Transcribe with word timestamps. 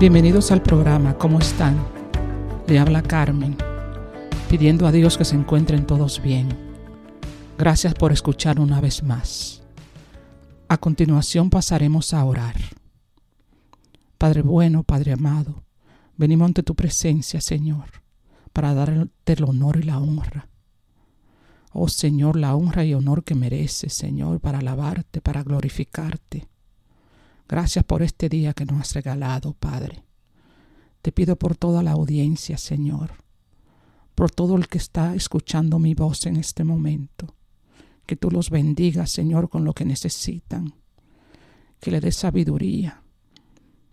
Bienvenidos 0.00 0.52
al 0.52 0.62
programa, 0.62 1.18
¿cómo 1.18 1.40
están? 1.40 1.76
Le 2.68 2.78
habla 2.78 3.02
Carmen, 3.02 3.56
pidiendo 4.48 4.86
a 4.86 4.92
Dios 4.92 5.18
que 5.18 5.24
se 5.24 5.34
encuentren 5.34 5.88
todos 5.88 6.22
bien. 6.22 6.56
Gracias 7.58 7.94
por 7.94 8.12
escuchar 8.12 8.60
una 8.60 8.80
vez 8.80 9.02
más. 9.02 9.64
A 10.68 10.78
continuación 10.78 11.50
pasaremos 11.50 12.14
a 12.14 12.24
orar. 12.24 12.54
Padre 14.18 14.42
bueno, 14.42 14.84
Padre 14.84 15.14
amado, 15.14 15.64
venimos 16.16 16.46
ante 16.46 16.62
tu 16.62 16.76
presencia, 16.76 17.40
Señor, 17.40 17.86
para 18.52 18.74
darte 18.74 19.32
el 19.32 19.42
honor 19.42 19.78
y 19.78 19.82
la 19.82 19.98
honra. 19.98 20.48
Oh 21.72 21.88
Señor, 21.88 22.36
la 22.36 22.54
honra 22.54 22.84
y 22.84 22.94
honor 22.94 23.24
que 23.24 23.34
mereces, 23.34 23.94
Señor, 23.94 24.38
para 24.38 24.58
alabarte, 24.58 25.20
para 25.20 25.42
glorificarte 25.42 26.46
Gracias 27.48 27.82
por 27.82 28.02
este 28.02 28.28
día 28.28 28.52
que 28.52 28.66
nos 28.66 28.80
has 28.80 28.94
regalado, 28.94 29.54
Padre. 29.54 30.04
Te 31.00 31.12
pido 31.12 31.36
por 31.36 31.56
toda 31.56 31.82
la 31.82 31.92
audiencia, 31.92 32.58
Señor, 32.58 33.12
por 34.14 34.30
todo 34.30 34.56
el 34.56 34.68
que 34.68 34.76
está 34.76 35.14
escuchando 35.14 35.78
mi 35.78 35.94
voz 35.94 36.26
en 36.26 36.36
este 36.36 36.62
momento. 36.62 37.34
Que 38.04 38.16
tú 38.16 38.30
los 38.30 38.50
bendigas, 38.50 39.10
Señor, 39.10 39.48
con 39.48 39.64
lo 39.64 39.72
que 39.72 39.86
necesitan. 39.86 40.74
Que 41.80 41.90
le 41.90 42.00
des 42.00 42.16
sabiduría, 42.16 43.02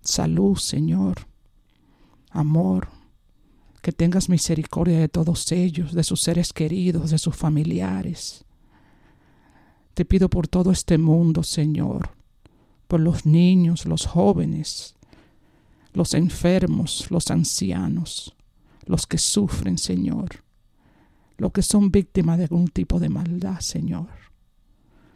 salud, 0.02 0.58
Señor, 0.58 1.28
amor. 2.32 2.90
Que 3.82 3.94
tengas 3.94 4.28
misericordia 4.28 5.00
de 5.00 5.08
todos 5.08 5.50
ellos, 5.54 5.94
de 5.94 6.04
sus 6.04 6.20
seres 6.20 6.52
queridos, 6.52 7.12
de 7.12 7.20
sus 7.20 7.36
familiares. 7.36 8.44
Te 9.94 10.04
pido 10.04 10.30
por 10.30 10.50
todo 10.50 10.72
este 10.72 10.98
mundo, 10.98 11.44
Señor, 11.44 12.10
por 12.88 13.00
los 13.00 13.26
niños, 13.26 13.86
los 13.86 14.06
jóvenes, 14.06 14.96
los 15.94 16.14
enfermos, 16.14 17.10
los 17.10 17.32
ancianos, 17.32 18.36
los 18.86 19.08
que 19.08 19.18
sufren, 19.18 19.78
Señor, 19.78 20.44
los 21.38 21.52
que 21.52 21.62
son 21.62 21.92
víctimas 21.92 22.38
de 22.38 22.44
algún 22.44 22.68
tipo 22.68 23.00
de 23.00 23.10
maldad, 23.10 23.60
Señor. 23.60 24.10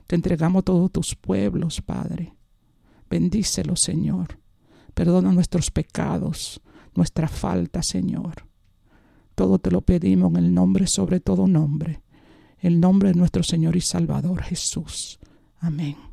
Te 0.08 0.16
entregamos 0.16 0.64
todos 0.64 0.92
tus 0.92 1.16
pueblos, 1.16 1.82
Padre. 1.82 2.34
Bendícelos, 3.10 3.82
Señor. 3.82 4.40
Perdona 4.94 5.32
nuestros 5.32 5.70
pecados, 5.70 6.62
nuestra 6.96 7.28
falta, 7.28 7.84
Señor. 7.84 8.48
Todo 9.36 9.60
te 9.60 9.72
lo 9.72 9.82
pedimos 9.82 10.32
en 10.32 10.46
el 10.46 10.54
nombre 10.54 10.88
sobre 10.88 11.20
todo 11.20 11.48
nombre, 11.48 12.02
el 12.60 12.80
nombre 12.80 13.10
de 13.10 13.16
nuestro 13.16 13.44
Señor 13.44 13.76
y 13.78 13.82
Salvador 13.82 14.42
Jesús. 14.42 15.20
Amén. 15.60 16.09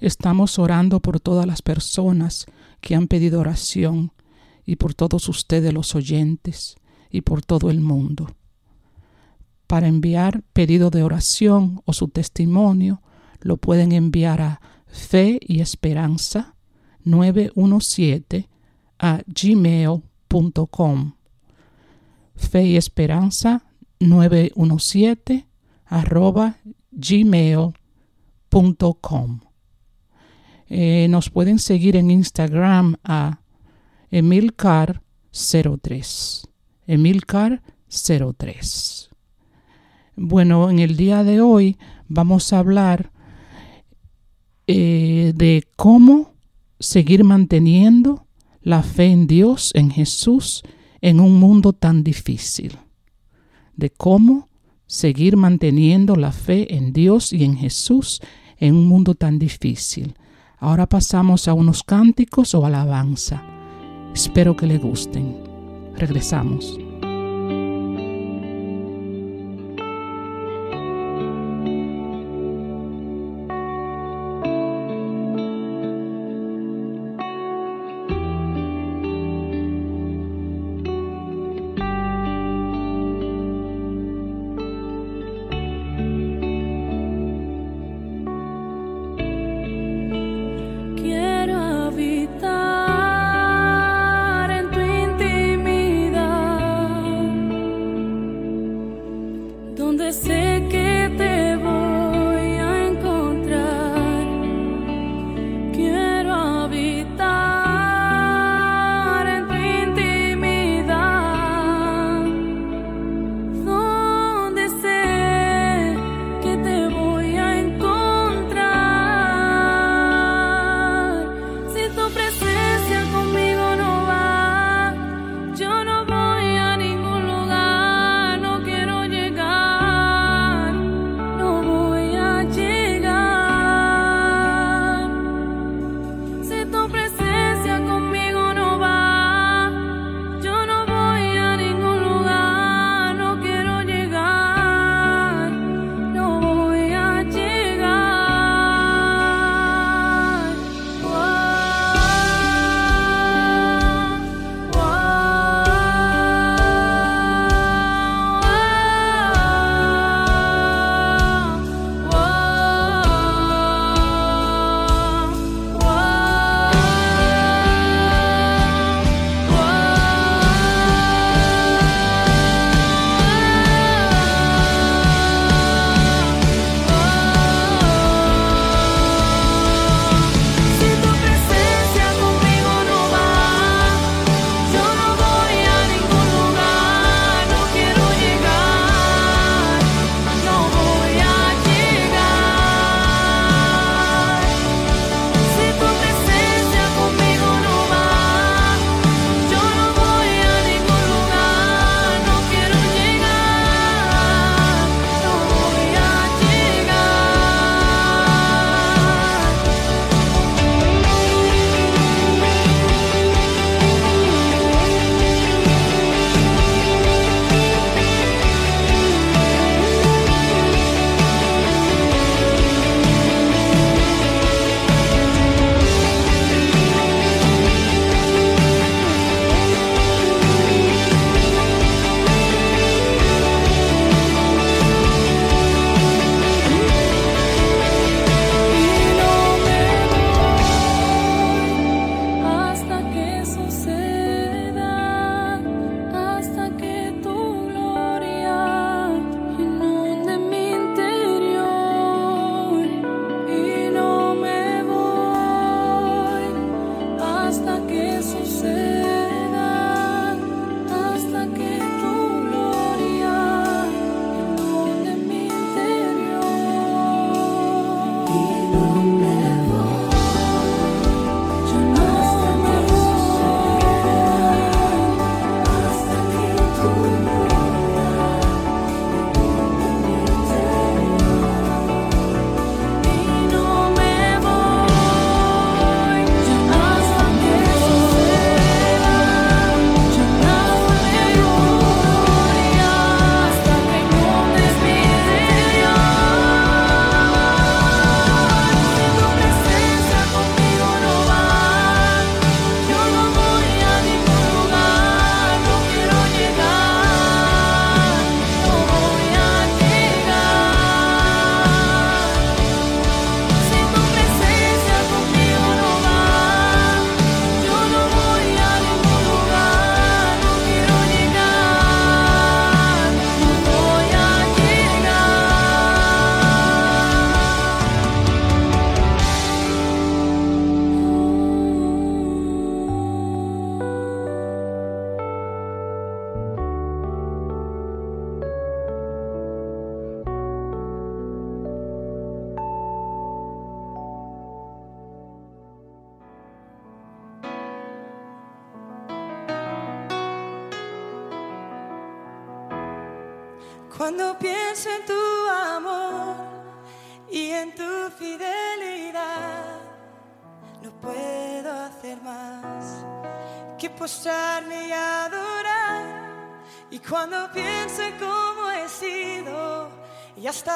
Estamos 0.00 0.58
orando 0.58 1.00
por 1.00 1.20
todas 1.20 1.46
las 1.46 1.62
personas 1.62 2.46
que 2.80 2.94
han 2.94 3.08
pedido 3.08 3.40
oración 3.40 4.12
y 4.64 4.76
por 4.76 4.94
todos 4.94 5.28
ustedes 5.28 5.72
los 5.72 5.94
oyentes 5.94 6.76
y 7.10 7.22
por 7.22 7.44
todo 7.44 7.70
el 7.70 7.80
mundo. 7.80 8.34
Para 9.66 9.88
enviar 9.88 10.42
pedido 10.52 10.90
de 10.90 11.02
oración 11.02 11.82
o 11.84 11.92
su 11.92 12.08
testimonio, 12.08 13.02
lo 13.40 13.56
pueden 13.56 13.92
enviar 13.92 14.40
a 14.40 14.60
fe 14.86 15.38
y 15.42 15.60
esperanza 15.60 16.54
917 17.04 18.48
a 18.98 19.22
gmail.com. 19.26 21.12
Fe 22.34 22.64
y 22.64 22.76
esperanza 22.76 23.64
917 24.00 25.46
arroba 25.86 26.58
gmail.com. 26.92 27.72
Eh, 30.70 31.06
nos 31.08 31.30
pueden 31.30 31.58
seguir 31.58 31.96
en 31.96 32.10
Instagram 32.10 32.96
a 33.02 33.40
Emilcar03. 34.12 36.46
Emilcar03. 36.86 39.08
Bueno, 40.16 40.68
en 40.68 40.80
el 40.80 40.96
día 40.96 41.24
de 41.24 41.40
hoy 41.40 41.78
vamos 42.08 42.52
a 42.52 42.58
hablar 42.58 43.10
eh, 44.66 45.32
de 45.34 45.64
cómo 45.76 46.34
seguir 46.78 47.24
manteniendo 47.24 48.26
la 48.60 48.82
fe 48.82 49.06
en 49.06 49.26
Dios, 49.26 49.72
en 49.74 49.90
Jesús, 49.90 50.62
en 51.00 51.20
un 51.20 51.40
mundo 51.40 51.72
tan 51.72 52.04
difícil. 52.04 52.76
De 53.74 53.88
cómo 53.88 54.50
seguir 54.86 55.38
manteniendo 55.38 56.16
la 56.16 56.32
fe 56.32 56.74
en 56.74 56.92
Dios 56.92 57.32
y 57.32 57.44
en 57.44 57.56
Jesús 57.56 58.20
en 58.58 58.74
un 58.74 58.86
mundo 58.86 59.14
tan 59.14 59.38
difícil. 59.38 60.14
Ahora 60.60 60.86
pasamos 60.86 61.46
a 61.46 61.54
unos 61.54 61.84
cánticos 61.84 62.54
o 62.54 62.66
alabanza. 62.66 63.42
Espero 64.12 64.56
que 64.56 64.66
le 64.66 64.78
gusten. 64.78 65.36
Regresamos. 65.96 66.87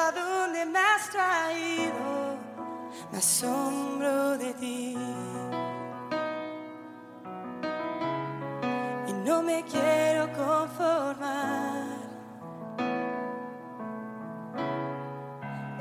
Hasta 0.03 0.19
dónde 0.19 0.65
me 0.65 0.79
has 0.79 1.09
traído, 1.09 2.37
me 3.11 3.17
asombro 3.17 4.37
de 4.37 4.53
ti. 4.53 4.97
Y 9.07 9.13
no 9.13 9.41
me 9.41 9.63
quiero 9.63 10.31
conformar. 10.33 11.83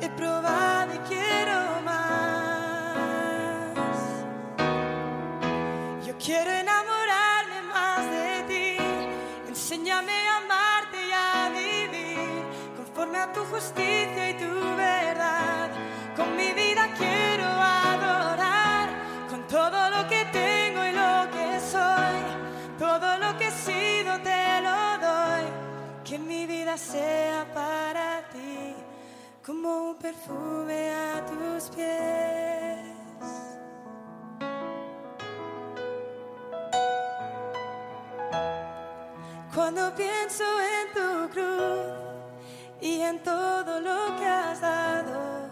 He 0.00 0.08
probado 0.10 0.71
justicia 13.72 14.30
y 14.30 14.34
tu 14.34 14.76
verdad. 14.76 15.70
Con 16.16 16.36
mi 16.36 16.52
vida 16.52 16.88
quiero 16.96 17.44
adorar, 17.44 18.88
con 19.28 19.46
todo 19.46 19.90
lo 19.90 20.08
que 20.08 20.24
tengo 20.32 20.84
y 20.84 20.92
lo 20.92 21.30
que 21.30 21.60
soy, 21.60 22.20
todo 22.78 23.18
lo 23.18 23.36
que 23.38 23.48
he 23.48 23.50
sido 23.50 24.18
te 24.20 24.60
lo 24.62 24.98
doy. 24.98 25.44
Que 26.04 26.18
mi 26.18 26.46
vida 26.46 26.76
sea 26.76 27.46
para 27.54 28.22
ti 28.32 28.74
como 29.44 29.90
un 29.90 29.96
perfume 29.96 30.90
a 30.92 31.24
tus 31.24 31.70
pies. 31.70 32.78
Cuando 39.54 39.94
pienso 39.94 40.44
en 40.60 40.92
tu 40.94 41.28
cruz 41.34 42.01
y 42.82 43.00
en 43.00 43.20
todo 43.20 43.80
lo 43.80 44.16
que 44.16 44.26
has 44.26 44.60
dado, 44.60 45.48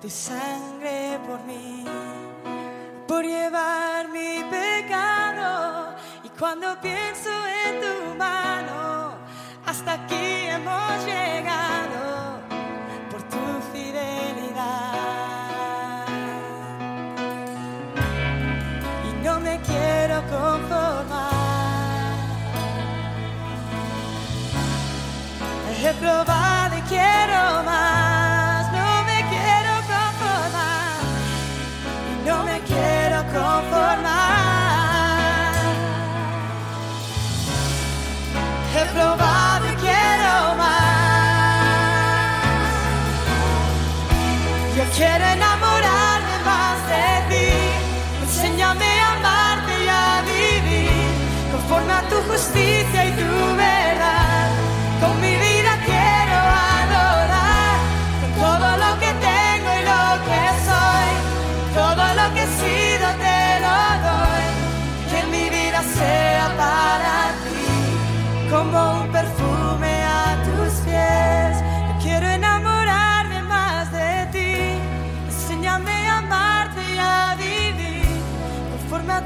tu 0.00 0.08
sangre 0.08 1.20
por 1.26 1.42
mí, 1.44 1.84
por 3.06 3.22
llevar 3.22 4.08
mi 4.08 4.42
pecado. 4.50 5.94
Y 6.24 6.30
cuando 6.30 6.80
pienso 6.80 7.28
en 7.66 7.80
tu 7.82 8.14
mano, 8.16 9.12
hasta 9.66 9.92
aquí 9.92 10.46
hemos 10.48 11.04
llegado 11.04 12.40
por 13.10 13.22
tu 13.24 13.60
fidelidad. 13.70 14.86
Y 19.06 19.22
no 19.22 19.38
me 19.38 19.60
quiero 19.60 20.22
conformar. 20.22 21.13
He 25.86 25.92
probado 25.92 26.78
y 26.78 26.80
quiero 26.88 27.62
más. 27.62 28.72
No 28.72 29.04
me 29.04 29.18
quiero 29.32 29.72
conformar. 29.92 30.96
No 32.24 32.42
me 32.44 32.58
quiero 32.60 33.18
conformar. 33.24 34.64
He 38.74 38.84
probado 38.94 39.66
y 39.72 39.74
quiero 39.74 40.54
más. 40.56 40.84
Yo 44.78 44.84
quiero 44.96 45.24
enamorarme 45.36 46.36
más 46.46 46.78
de 46.88 47.06
ti. 47.28 47.48
Enséñame 48.22 49.00
a 49.00 49.12
amarte 49.12 49.72
y 49.84 49.88
a 49.88 50.22
vivir 50.32 51.14
conforme 51.52 51.92
a 51.92 52.02
tu 52.08 52.16
justicia 52.32 53.03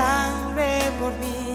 sangre 0.00 0.80
por 0.98 1.12
mí, 1.22 1.49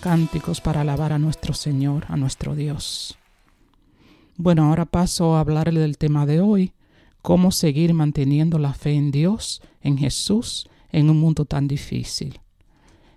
cánticos 0.00 0.60
para 0.60 0.80
alabar 0.80 1.12
a 1.12 1.18
nuestro 1.18 1.54
Señor, 1.54 2.04
a 2.08 2.16
nuestro 2.16 2.56
Dios. 2.56 3.16
Bueno, 4.36 4.64
ahora 4.64 4.84
paso 4.84 5.36
a 5.36 5.40
hablarle 5.40 5.78
del 5.78 5.96
tema 5.96 6.26
de 6.26 6.40
hoy, 6.40 6.72
cómo 7.22 7.52
seguir 7.52 7.94
manteniendo 7.94 8.58
la 8.58 8.74
fe 8.74 8.94
en 8.94 9.12
Dios, 9.12 9.62
en 9.80 9.96
Jesús, 9.96 10.68
en 10.90 11.08
un 11.08 11.20
mundo 11.20 11.44
tan 11.44 11.68
difícil. 11.68 12.40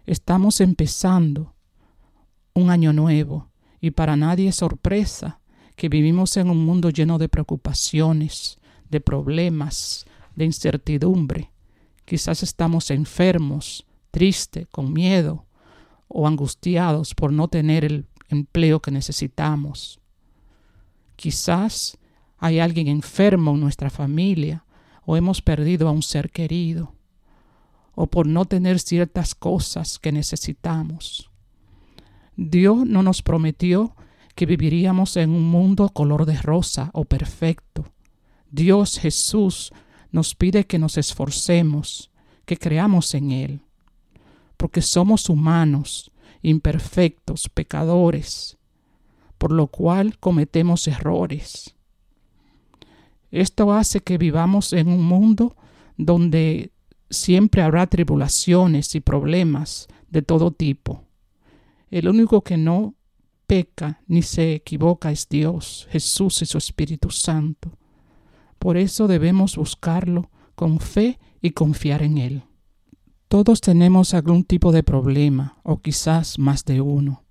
Estamos 0.05 0.61
empezando 0.61 1.55
un 2.53 2.69
año 2.69 2.93
nuevo 2.93 3.49
y 3.81 3.89
para 3.89 4.15
nadie 4.15 4.49
es 4.49 4.57
sorpresa 4.57 5.39
que 5.75 5.89
vivimos 5.89 6.37
en 6.37 6.51
un 6.51 6.63
mundo 6.63 6.91
lleno 6.91 7.17
de 7.17 7.29
preocupaciones, 7.29 8.59
de 8.91 9.01
problemas, 9.01 10.05
de 10.35 10.45
incertidumbre. 10.45 11.51
Quizás 12.05 12.43
estamos 12.43 12.91
enfermos, 12.91 13.87
tristes, 14.11 14.67
con 14.67 14.93
miedo 14.93 15.42
o 16.13 16.27
angustiados 16.27 17.15
por 17.15 17.33
no 17.33 17.47
tener 17.47 17.83
el 17.83 18.05
empleo 18.29 18.79
que 18.79 18.91
necesitamos. 18.91 19.99
Quizás 21.15 21.97
hay 22.37 22.59
alguien 22.59 22.87
enfermo 22.87 23.51
en 23.51 23.61
nuestra 23.61 23.89
familia 23.89 24.63
o 25.05 25.17
hemos 25.17 25.41
perdido 25.41 25.87
a 25.87 25.91
un 25.91 26.03
ser 26.03 26.29
querido 26.29 26.93
o 27.95 28.07
por 28.07 28.27
no 28.27 28.45
tener 28.45 28.79
ciertas 28.79 29.35
cosas 29.35 29.99
que 29.99 30.11
necesitamos. 30.11 31.29
Dios 32.35 32.85
no 32.85 33.03
nos 33.03 33.21
prometió 33.21 33.95
que 34.35 34.45
viviríamos 34.45 35.15
en 35.17 35.31
un 35.31 35.43
mundo 35.43 35.89
color 35.89 36.25
de 36.25 36.37
rosa 36.37 36.89
o 36.93 37.05
perfecto. 37.05 37.85
Dios 38.49 38.99
Jesús 38.99 39.71
nos 40.11 40.35
pide 40.35 40.65
que 40.65 40.79
nos 40.79 40.97
esforcemos, 40.97 42.11
que 42.45 42.57
creamos 42.57 43.13
en 43.13 43.31
Él, 43.31 43.61
porque 44.57 44.81
somos 44.81 45.29
humanos, 45.29 46.11
imperfectos, 46.41 47.49
pecadores, 47.49 48.57
por 49.37 49.51
lo 49.51 49.67
cual 49.67 50.17
cometemos 50.19 50.87
errores. 50.87 51.75
Esto 53.31 53.73
hace 53.73 53.99
que 53.99 54.17
vivamos 54.17 54.73
en 54.73 54.87
un 54.87 55.03
mundo 55.03 55.55
donde 55.97 56.71
siempre 57.09 57.61
habrá 57.61 57.87
tribulaciones 57.87 58.95
y 58.95 58.99
problemas 58.99 59.87
de 60.09 60.21
todo 60.21 60.51
tipo. 60.51 61.03
El 61.89 62.07
único 62.07 62.43
que 62.43 62.57
no 62.57 62.95
peca 63.47 64.01
ni 64.07 64.21
se 64.21 64.53
equivoca 64.53 65.11
es 65.11 65.27
Dios, 65.29 65.87
Jesús 65.91 66.41
y 66.41 66.45
su 66.45 66.57
Espíritu 66.57 67.09
Santo. 67.09 67.77
Por 68.59 68.77
eso 68.77 69.07
debemos 69.07 69.57
buscarlo 69.57 70.29
con 70.55 70.79
fe 70.79 71.19
y 71.41 71.51
confiar 71.51 72.03
en 72.03 72.17
Él. 72.17 72.43
Todos 73.33 73.61
tenemos 73.61 74.13
algún 74.13 74.43
tipo 74.43 74.71
de 74.71 74.83
problema, 74.83 75.57
o 75.63 75.81
quizás 75.81 76.37
más 76.37 76.65
de 76.65 76.81
uno. 76.81 77.23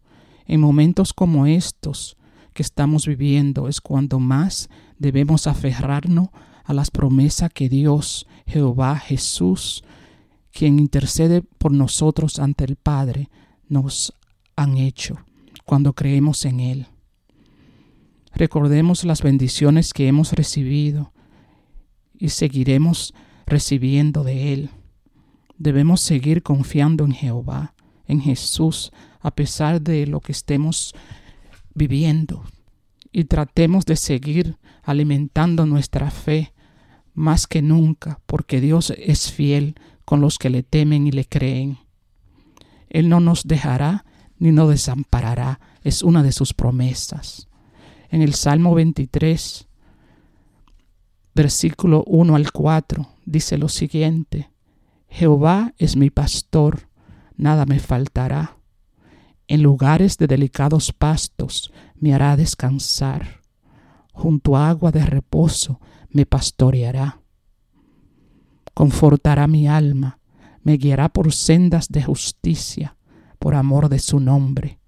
En 0.46 0.60
momentos 0.60 1.12
como 1.12 1.46
estos 1.46 2.16
que 2.54 2.64
estamos 2.64 3.06
viviendo 3.06 3.68
es 3.68 3.80
cuando 3.80 4.18
más 4.18 4.68
debemos 4.98 5.46
aferrarnos 5.46 6.30
a 6.64 6.74
las 6.74 6.90
promesas 6.90 7.52
que 7.52 7.68
Dios, 7.68 8.26
Jehová, 8.46 8.98
Jesús, 8.98 9.84
quien 10.50 10.80
intercede 10.80 11.40
por 11.40 11.70
nosotros 11.70 12.40
ante 12.40 12.64
el 12.64 12.74
Padre, 12.74 13.30
nos 13.68 14.12
han 14.56 14.78
hecho 14.78 15.18
cuando 15.64 15.92
creemos 15.92 16.44
en 16.44 16.58
Él. 16.58 16.86
Recordemos 18.34 19.04
las 19.04 19.22
bendiciones 19.22 19.92
que 19.92 20.08
hemos 20.08 20.32
recibido 20.32 21.12
y 22.18 22.30
seguiremos 22.30 23.14
recibiendo 23.46 24.24
de 24.24 24.52
Él. 24.52 24.70
Debemos 25.62 26.00
seguir 26.00 26.42
confiando 26.42 27.04
en 27.04 27.12
Jehová, 27.12 27.74
en 28.08 28.20
Jesús, 28.20 28.90
a 29.20 29.30
pesar 29.30 29.80
de 29.80 30.08
lo 30.08 30.18
que 30.18 30.32
estemos 30.32 30.92
viviendo. 31.72 32.42
Y 33.12 33.26
tratemos 33.26 33.86
de 33.86 33.94
seguir 33.94 34.56
alimentando 34.82 35.64
nuestra 35.64 36.10
fe 36.10 36.52
más 37.14 37.46
que 37.46 37.62
nunca, 37.62 38.18
porque 38.26 38.60
Dios 38.60 38.92
es 38.98 39.30
fiel 39.30 39.76
con 40.04 40.20
los 40.20 40.36
que 40.36 40.50
le 40.50 40.64
temen 40.64 41.06
y 41.06 41.12
le 41.12 41.26
creen. 41.26 41.78
Él 42.88 43.08
no 43.08 43.20
nos 43.20 43.44
dejará 43.44 44.04
ni 44.40 44.50
nos 44.50 44.68
desamparará, 44.68 45.60
es 45.84 46.02
una 46.02 46.24
de 46.24 46.32
sus 46.32 46.54
promesas. 46.54 47.46
En 48.10 48.20
el 48.20 48.34
Salmo 48.34 48.74
23, 48.74 49.68
versículo 51.36 52.02
1 52.08 52.34
al 52.34 52.50
4, 52.50 53.08
dice 53.26 53.58
lo 53.58 53.68
siguiente, 53.68 54.51
Jehová 55.14 55.74
es 55.76 55.94
mi 55.94 56.08
pastor, 56.08 56.88
nada 57.36 57.66
me 57.66 57.78
faltará. 57.80 58.56
En 59.46 59.62
lugares 59.62 60.16
de 60.16 60.26
delicados 60.26 60.90
pastos 60.90 61.70
me 61.96 62.14
hará 62.14 62.34
descansar. 62.34 63.42
Junto 64.14 64.56
a 64.56 64.70
agua 64.70 64.90
de 64.90 65.04
reposo 65.04 65.80
me 66.08 66.24
pastoreará. 66.24 67.20
Confortará 68.72 69.46
mi 69.46 69.68
alma, 69.68 70.18
me 70.62 70.78
guiará 70.78 71.10
por 71.10 71.30
sendas 71.34 71.88
de 71.88 72.02
justicia, 72.02 72.96
por 73.38 73.54
amor 73.54 73.90
de 73.90 73.98
su 73.98 74.18
nombre. 74.18 74.80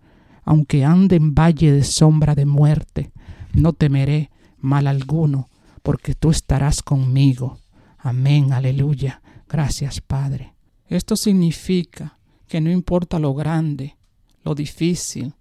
Aunque 0.43 0.87
ande 0.87 1.16
en 1.16 1.35
valle 1.35 1.71
de 1.71 1.85
sombra 1.85 2.35
de 2.35 2.47
muerte, 2.47 3.12
no 3.52 3.75
temeré 3.75 4.31
mal 4.57 4.87
alguno, 4.87 5.50
porque 5.83 6.14
tú 6.14 6.31
estarás 6.31 6.83
conmigo. 6.83 7.59
Amén, 7.99 8.54
aleluya. 8.54 9.21
Gracias, 9.54 10.00
Padre. 10.00 10.52
Esto 10.88 11.14
significa 11.14 12.18
que 12.49 12.61
no 12.61 12.73
importa 12.73 13.20
lo 13.20 13.34
grande, 13.34 13.96
lo 14.42 14.56
difícil 14.56 15.32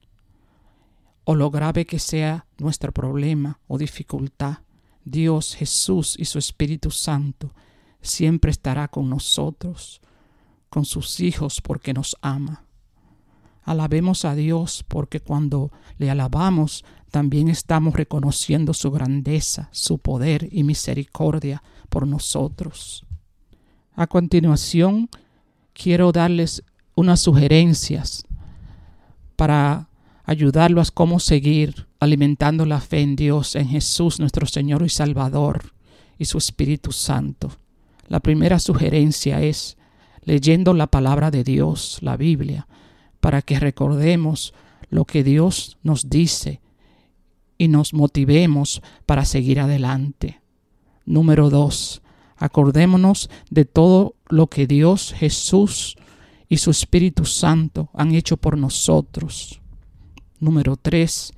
o 1.24 1.34
lo 1.34 1.50
grave 1.50 1.88
que 1.88 1.98
sea 1.98 2.46
nuestro 2.60 2.92
problema 2.92 3.60
o 3.66 3.80
dificultad, 3.80 4.60
Dios, 5.04 5.56
Jesús 5.56 6.16
y 6.20 6.26
su 6.26 6.38
Espíritu 6.38 6.92
Santo 6.92 7.56
siempre 8.04 8.52
estará 8.52 8.88
con 8.88 9.10
nosotros, 9.10 10.00
con 10.70 10.86
sus 10.86 11.20
hijos 11.20 11.60
porque 11.60 11.92
nos 11.92 12.16
ama. 12.22 12.68
Alabemos 13.64 14.26
a 14.26 14.36
Dios 14.36 14.86
porque 14.88 15.22
cuando 15.22 15.72
le 15.98 16.12
alabamos 16.12 16.86
también 17.10 17.48
estamos 17.48 17.96
reconociendo 17.96 18.76
su 18.76 18.92
grandeza, 18.92 19.70
su 19.72 19.98
poder 19.98 20.50
y 20.52 20.64
misericordia 20.64 21.64
por 21.90 22.06
nosotros. 22.06 23.08
A 23.96 24.08
continuación, 24.08 25.10
quiero 25.74 26.12
darles 26.12 26.64
unas 26.96 27.22
sugerencias 27.22 28.26
para 29.36 29.88
ayudarlos 30.24 30.90
a 30.90 30.94
cómo 30.94 31.20
seguir 31.20 31.88
alimentando 32.00 32.66
la 32.66 32.80
fe 32.80 33.02
en 33.02 33.16
Dios, 33.16 33.56
en 33.56 33.68
Jesús 33.68 34.20
nuestro 34.20 34.46
Señor 34.48 34.84
y 34.84 34.90
Salvador 34.90 35.74
y 36.18 36.26
su 36.26 36.38
Espíritu 36.38 36.92
Santo. 36.92 37.52
La 38.08 38.20
primera 38.20 38.60
sugerencia 38.60 39.42
es 39.42 39.78
leyendo 40.24 40.74
la 40.74 40.88
palabra 40.88 41.32
de 41.32 41.44
Dios, 41.44 42.00
la 42.02 42.18
Biblia, 42.18 42.68
para 43.20 43.42
que 43.42 43.60
recordemos 43.60 44.54
lo 44.90 45.06
que 45.06 45.24
Dios 45.24 45.78
nos 45.84 46.10
dice 46.10 46.62
y 47.58 47.68
nos 47.68 47.94
motivemos 47.94 48.82
para 49.06 49.26
seguir 49.26 49.60
adelante. 49.60 50.42
Número 51.06 51.50
dos, 51.50 52.03
acordémonos 52.44 53.30
de 53.50 53.64
todo 53.64 54.16
lo 54.28 54.48
que 54.48 54.68
Dios, 54.68 55.14
Jesús 55.14 55.96
y 56.50 56.58
su 56.58 56.72
Espíritu 56.72 57.24
Santo 57.24 57.90
han 57.94 58.14
hecho 58.14 58.36
por 58.36 58.58
nosotros. 58.58 59.62
Número 60.40 60.76
tres, 60.76 61.32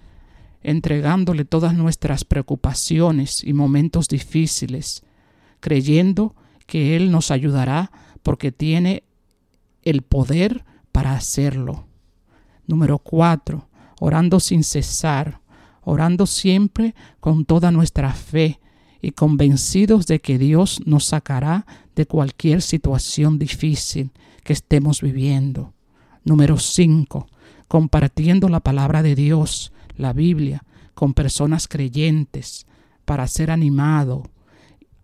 entregándole 0.64 1.46
todas 1.46 1.76
nuestras 1.76 2.26
preocupaciones 2.26 3.44
y 3.44 3.54
momentos 3.54 4.08
difíciles, 4.08 5.04
creyendo 5.60 6.34
que 6.66 6.96
Él 6.96 7.12
nos 7.12 7.30
ayudará 7.30 7.92
porque 8.24 8.52
tiene 8.52 9.04
el 9.84 10.02
poder 10.02 10.66
para 10.92 11.14
hacerlo. 11.14 11.86
Número 12.66 12.98
cuatro, 12.98 13.70
orando 14.00 14.40
sin 14.40 14.64
cesar, 14.64 15.40
orando 15.84 16.26
siempre 16.26 16.96
con 17.20 17.46
toda 17.46 17.70
nuestra 17.70 18.12
fe 18.12 18.60
y 19.06 19.12
convencidos 19.12 20.08
de 20.08 20.20
que 20.20 20.40
Dios 20.40 20.82
nos 20.84 21.06
sacará 21.06 21.68
de 21.96 22.08
cualquier 22.08 22.64
situación 22.64 23.38
difícil 23.38 24.10
que 24.44 24.52
estemos 24.52 25.04
viviendo. 25.04 25.76
Número 26.24 26.58
cinco, 26.58 27.28
compartiendo 27.68 28.50
la 28.50 28.62
palabra 28.62 29.04
de 29.04 29.14
Dios, 29.14 29.72
la 29.96 30.12
Biblia, 30.12 30.64
con 30.96 31.14
personas 31.14 31.68
creyentes 31.68 32.66
para 33.06 33.28
ser 33.28 33.52
animado 33.52 34.24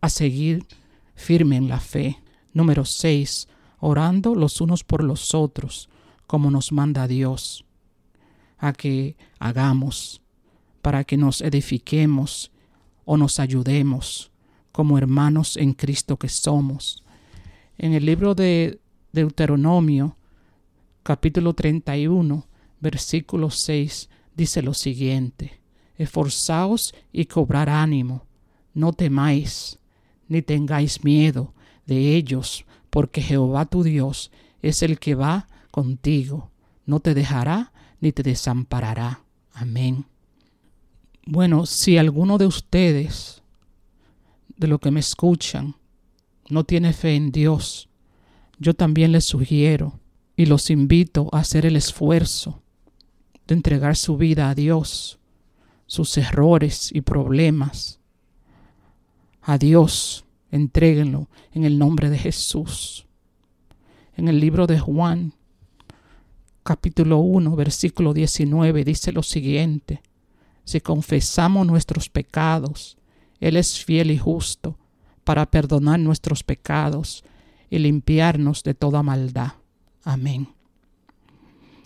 a 0.02 0.10
seguir 0.10 0.66
firme 1.14 1.58
en 1.58 1.70
la 1.70 1.80
fe. 1.80 2.18
Número 2.54 2.86
6. 2.86 3.50
Orando 3.82 4.34
los 4.34 4.62
unos 4.62 4.84
por 4.84 5.04
los 5.04 5.36
otros, 5.36 5.90
como 6.26 6.50
nos 6.50 6.72
manda 6.72 7.08
Dios, 7.08 7.66
a 8.58 8.74
que 8.74 9.16
hagamos, 9.38 10.24
para 10.82 11.04
que 11.04 11.18
nos 11.18 11.42
edifiquemos 11.42 12.52
o 13.12 13.18
nos 13.18 13.42
ayudemos 13.42 14.32
como 14.72 14.98
hermanos 14.98 15.58
en 15.58 15.74
Cristo 15.74 16.16
que 16.16 16.30
somos. 16.30 17.04
En 17.78 17.94
el 17.94 18.06
libro 18.06 18.36
de 18.36 18.80
Deuteronomio 19.12 20.16
capítulo 21.04 21.54
31, 21.54 22.48
versículo 22.80 23.50
6, 23.50 24.10
dice 24.34 24.62
lo 24.62 24.74
siguiente, 24.74 25.60
Esforzaos 25.98 26.96
y 27.12 27.26
cobrar 27.26 27.68
ánimo, 27.68 28.28
no 28.74 28.94
temáis, 28.94 29.78
ni 30.30 30.42
tengáis 30.42 31.04
miedo 31.04 31.54
de 31.86 32.16
ellos, 32.16 32.66
porque 32.90 33.22
Jehová 33.22 33.66
tu 33.66 33.84
Dios 33.84 34.32
es 34.62 34.84
el 34.84 35.00
que 35.00 35.16
va 35.16 35.50
contigo, 35.70 36.50
no 36.86 37.02
te 37.02 37.14
dejará 37.14 37.74
ni 38.00 38.14
te 38.14 38.24
desamparará. 38.24 39.20
Amén. 39.52 40.06
Bueno, 41.26 41.66
si 41.66 41.98
alguno 41.98 42.38
de 42.38 42.48
ustedes, 42.48 43.44
de 44.58 44.68
lo 44.68 44.80
que 44.80 44.92
me 44.92 45.00
escuchan, 45.00 45.76
no 46.50 46.64
tiene 46.64 46.94
fe 46.94 47.16
en 47.16 47.32
Dios, 47.32 47.90
yo 48.58 48.74
también 48.74 49.12
les 49.12 49.26
sugiero 49.26 50.00
y 50.36 50.46
los 50.46 50.70
invito 50.70 51.30
a 51.32 51.40
hacer 51.40 51.66
el 51.66 51.76
esfuerzo 51.76 52.62
de 53.48 53.56
entregar 53.56 53.96
su 53.96 54.18
vida 54.18 54.50
a 54.50 54.56
Dios, 54.56 55.20
sus 55.86 56.18
errores 56.18 56.92
y 56.94 57.02
problemas. 57.02 58.00
A 59.42 59.58
Dios, 59.58 60.26
entréguenlo 60.52 61.28
en 61.54 61.64
el 61.64 61.78
nombre 61.78 62.10
de 62.10 62.18
Jesús. 62.18 63.06
En 64.16 64.28
el 64.28 64.40
libro 64.40 64.68
de 64.68 64.80
Juan, 64.80 65.34
capítulo 66.64 67.20
1, 67.20 67.56
versículo 67.56 68.14
19, 68.14 68.84
dice 68.84 69.12
lo 69.12 69.24
siguiente, 69.24 70.02
si 70.64 70.82
confesamos 70.82 71.66
nuestros 71.68 72.10
pecados, 72.10 72.98
Él 73.40 73.58
es 73.58 73.84
fiel 73.84 74.12
y 74.12 74.18
justo 74.18 74.78
para 75.24 75.50
perdonar 75.50 76.00
nuestros 76.00 76.44
pecados 76.44 77.24
y 77.70 77.80
limpiarnos 77.80 78.64
de 78.64 78.74
toda 78.74 79.04
maldad. 79.04 79.54
Amén. 80.04 80.48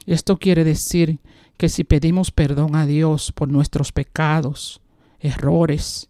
Esto 0.05 0.37
quiere 0.37 0.63
decir 0.63 1.19
que 1.57 1.69
si 1.69 1.83
pedimos 1.83 2.31
perdón 2.31 2.75
a 2.75 2.85
Dios 2.85 3.31
por 3.31 3.49
nuestros 3.49 3.91
pecados, 3.91 4.81
errores, 5.19 6.09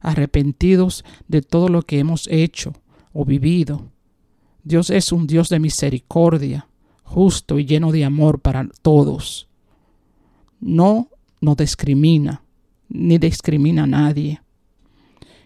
arrepentidos 0.00 1.04
de 1.28 1.42
todo 1.42 1.68
lo 1.68 1.82
que 1.82 1.98
hemos 1.98 2.28
hecho 2.28 2.72
o 3.12 3.24
vivido, 3.24 3.90
Dios 4.62 4.90
es 4.90 5.12
un 5.12 5.26
Dios 5.26 5.48
de 5.48 5.60
misericordia, 5.60 6.68
justo 7.02 7.58
y 7.58 7.66
lleno 7.66 7.92
de 7.92 8.04
amor 8.04 8.40
para 8.40 8.68
todos. 8.82 9.48
No 10.60 11.08
nos 11.40 11.56
discrimina, 11.56 12.42
ni 12.88 13.18
discrimina 13.18 13.84
a 13.84 13.86
nadie. 13.86 14.40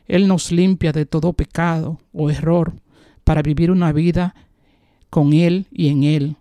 Él 0.06 0.26
nos 0.26 0.50
limpia 0.50 0.92
de 0.92 1.06
todo 1.06 1.32
pecado 1.32 1.98
o 2.12 2.30
error 2.30 2.74
para 3.24 3.42
vivir 3.42 3.70
una 3.70 3.92
vida 3.92 4.34
con 5.08 5.32
Él 5.32 5.66
y 5.70 5.88
en 5.88 6.04
Él, 6.04 6.36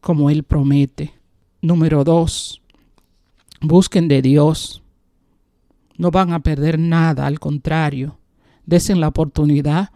como 0.00 0.30
Él 0.30 0.44
promete. 0.44 1.14
Número 1.62 2.04
dos, 2.04 2.62
busquen 3.60 4.08
de 4.08 4.22
Dios. 4.22 4.82
No 5.96 6.10
van 6.10 6.32
a 6.32 6.40
perder 6.40 6.78
nada, 6.78 7.26
al 7.26 7.38
contrario, 7.38 8.18
desen 8.66 9.00
la 9.00 9.08
oportunidad 9.08 9.90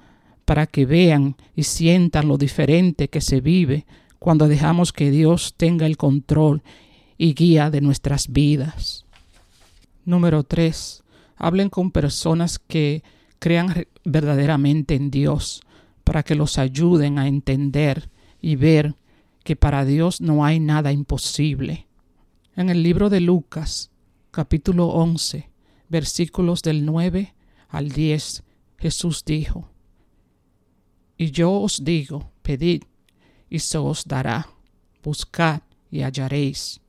para 0.44 0.66
que 0.66 0.85
vean 0.87 1.37
y 1.55 1.62
sientan 1.62 2.29
lo 2.29 2.37
diferente 2.37 3.09
que 3.09 3.20
se 3.20 3.40
vive 3.40 3.87
cuando 4.18 4.49
dejamos 4.49 4.92
que 4.92 5.11
Dios 5.11 5.55
tenga 5.57 5.87
el 5.87 5.97
control 5.97 6.62
y 7.18 7.35
guía 7.35 7.70
de 7.70 7.81
nuestras 7.81 8.29
vidas. 8.29 9.05
Número 10.05 10.42
3. 10.42 11.03
Hablen 11.37 11.70
con 11.70 11.90
personas 11.90 12.59
que 12.59 13.03
crean 13.38 13.87
verdaderamente 14.05 14.94
en 14.94 15.11
Dios 15.11 15.62
para 16.05 16.22
que 16.22 16.35
los 16.35 16.59
ayuden 16.59 17.18
a 17.18 17.27
entender 17.29 18.11
y 18.40 18.57
ver 18.57 18.96
que 19.42 19.57
para 19.57 19.85
Dios 19.85 20.20
no 20.20 20.44
hay 20.44 20.61
nada 20.61 20.92
imposible. 20.92 21.87
En 22.57 22.70
el 22.70 22.83
libro 22.83 23.11
de 23.11 23.20
Lucas, 23.20 23.90
capítulo 24.31 24.88
11, 24.88 25.50
versículos 25.88 26.62
del 26.62 26.85
9 26.85 27.35
al 27.68 27.90
10, 27.90 28.44
Jesús 28.79 29.24
dijo, 29.24 29.68
Y 31.16 31.31
yo 31.31 31.53
os 31.53 31.85
digo, 31.85 32.31
pedid 32.42 32.85
y 33.48 33.59
se 33.59 33.79
os 33.79 34.05
dará. 34.05 34.48
Buscad 35.03 35.62
y 35.90 36.03
hallaréis. 36.03 36.81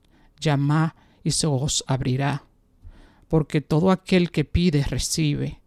Llamad 0.46 0.92
y 1.24 1.32
se 1.32 1.48
os 1.48 1.84
abrirá. 1.88 2.44
Porque 3.28 3.62
todo 3.62 3.90
aquel 3.90 4.30
que 4.30 4.46
pide 4.46 4.84
recibe, 4.84 5.62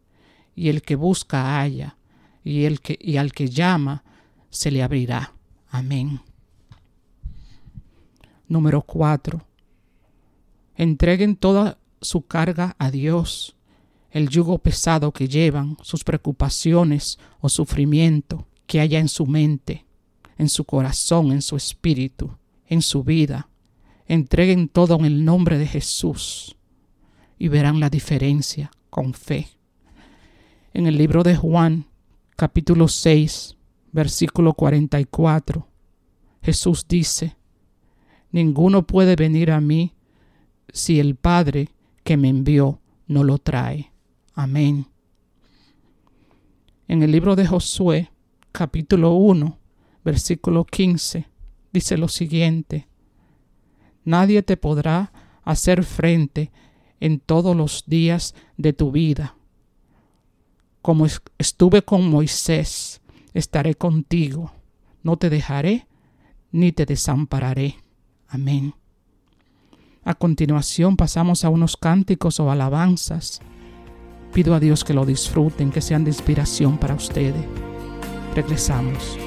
y 0.54 0.68
el 0.68 0.82
que 0.82 0.94
busca 0.94 1.58
halla, 1.58 1.96
y, 2.44 2.64
el 2.64 2.80
que, 2.80 2.96
y 3.00 3.16
al 3.16 3.32
que 3.32 3.48
llama 3.48 4.04
se 4.50 4.70
le 4.70 4.82
abrirá. 4.82 5.34
Amén. 5.70 6.20
Número 8.46 8.82
4. 8.82 9.44
Entreguen 10.76 11.36
toda 11.36 11.78
su 12.00 12.22
carga 12.22 12.76
a 12.78 12.90
Dios, 12.90 13.56
el 14.10 14.28
yugo 14.28 14.58
pesado 14.58 15.12
que 15.12 15.28
llevan, 15.28 15.76
sus 15.82 16.04
preocupaciones 16.04 17.18
o 17.40 17.48
sufrimiento 17.48 18.46
que 18.66 18.80
haya 18.80 19.00
en 19.00 19.08
su 19.08 19.26
mente 19.26 19.88
en 20.38 20.48
su 20.48 20.64
corazón, 20.64 21.32
en 21.32 21.42
su 21.42 21.56
espíritu, 21.56 22.30
en 22.66 22.80
su 22.80 23.02
vida. 23.02 23.48
Entreguen 24.08 24.68
todo 24.68 24.96
en 24.96 25.04
el 25.04 25.24
nombre 25.26 25.58
de 25.58 25.66
Jesús 25.66 26.56
y 27.38 27.48
verán 27.48 27.78
la 27.78 27.90
diferencia 27.90 28.70
con 28.88 29.12
fe. 29.12 29.48
En 30.72 30.86
el 30.86 30.96
libro 30.96 31.22
de 31.22 31.36
Juan, 31.36 31.84
capítulo 32.34 32.88
6, 32.88 33.56
versículo 33.92 34.54
44, 34.54 35.68
Jesús 36.40 36.86
dice, 36.88 37.36
Ninguno 38.32 38.86
puede 38.86 39.14
venir 39.14 39.50
a 39.50 39.60
mí 39.60 39.92
si 40.72 41.00
el 41.00 41.14
Padre 41.14 41.68
que 42.02 42.16
me 42.16 42.30
envió 42.30 42.80
no 43.06 43.24
lo 43.24 43.36
trae. 43.36 43.92
Amén. 44.32 44.86
En 46.86 47.02
el 47.02 47.12
libro 47.12 47.36
de 47.36 47.46
Josué, 47.46 48.10
capítulo 48.52 49.12
1, 49.12 49.58
versículo 50.02 50.64
15, 50.64 51.26
dice 51.70 51.98
lo 51.98 52.08
siguiente, 52.08 52.87
Nadie 54.08 54.42
te 54.42 54.56
podrá 54.56 55.12
hacer 55.44 55.84
frente 55.84 56.50
en 56.98 57.20
todos 57.20 57.54
los 57.54 57.84
días 57.86 58.34
de 58.56 58.72
tu 58.72 58.90
vida. 58.90 59.36
Como 60.80 61.04
estuve 61.36 61.82
con 61.82 62.08
Moisés, 62.08 63.02
estaré 63.34 63.74
contigo, 63.74 64.50
no 65.02 65.18
te 65.18 65.28
dejaré 65.28 65.88
ni 66.52 66.72
te 66.72 66.86
desampararé. 66.86 67.84
Amén. 68.28 68.74
A 70.04 70.14
continuación 70.14 70.96
pasamos 70.96 71.44
a 71.44 71.50
unos 71.50 71.76
cánticos 71.76 72.40
o 72.40 72.50
alabanzas. 72.50 73.42
Pido 74.32 74.54
a 74.54 74.60
Dios 74.60 74.84
que 74.84 74.94
lo 74.94 75.04
disfruten, 75.04 75.70
que 75.70 75.82
sean 75.82 76.04
de 76.04 76.12
inspiración 76.12 76.78
para 76.78 76.94
ustedes. 76.94 77.44
Regresamos. 78.34 79.18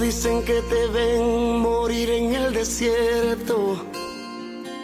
Dicen 0.00 0.44
que 0.44 0.60
te 0.62 0.86
ven 0.88 1.58
morir 1.58 2.10
en 2.10 2.34
el 2.34 2.52
desierto, 2.52 3.76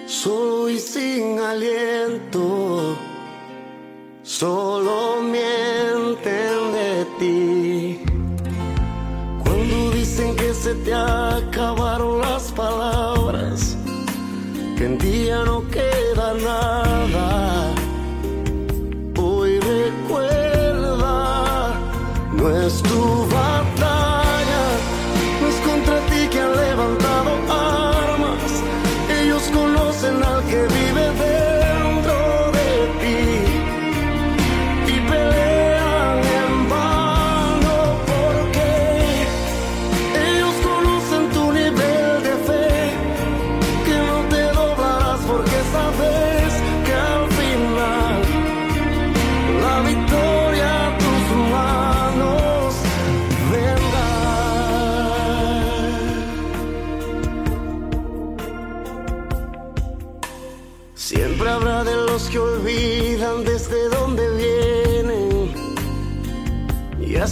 solo 0.07 0.69
y 0.69 0.79
sin 0.79 1.39
aliento, 1.39 2.97
solo 4.23 5.23
mienten 5.23 6.73
de 6.79 7.07
ti. 7.19 8.01
Cuando 9.45 9.91
dicen 9.93 10.35
que 10.37 10.53
se 10.53 10.75
te 10.77 10.93
acabaron 10.93 12.21
las 12.21 12.51
palabras, 12.53 13.77
que 14.77 14.87
en 14.87 14.99
ya 15.27 15.45
no 15.45 15.69
queda 15.69 15.94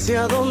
y 0.08 0.41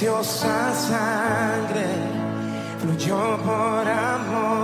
Preciosa 0.00 0.72
sangre 0.72 1.84
fluyó 2.80 3.36
por 3.44 3.86
amor. 3.86 4.59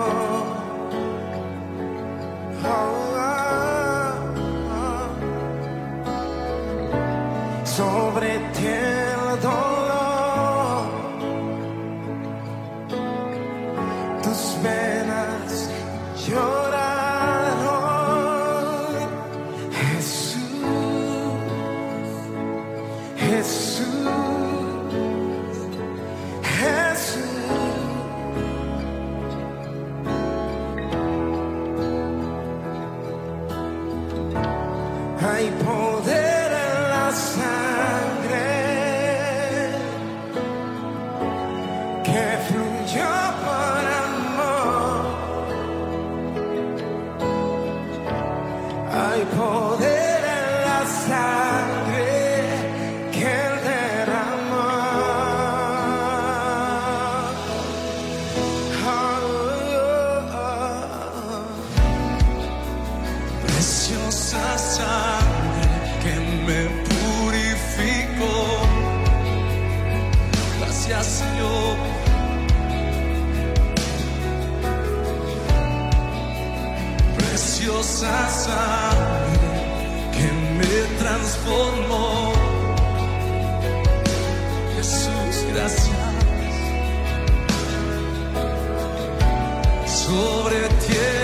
Sobre 90.06 90.68
ti 90.86 91.15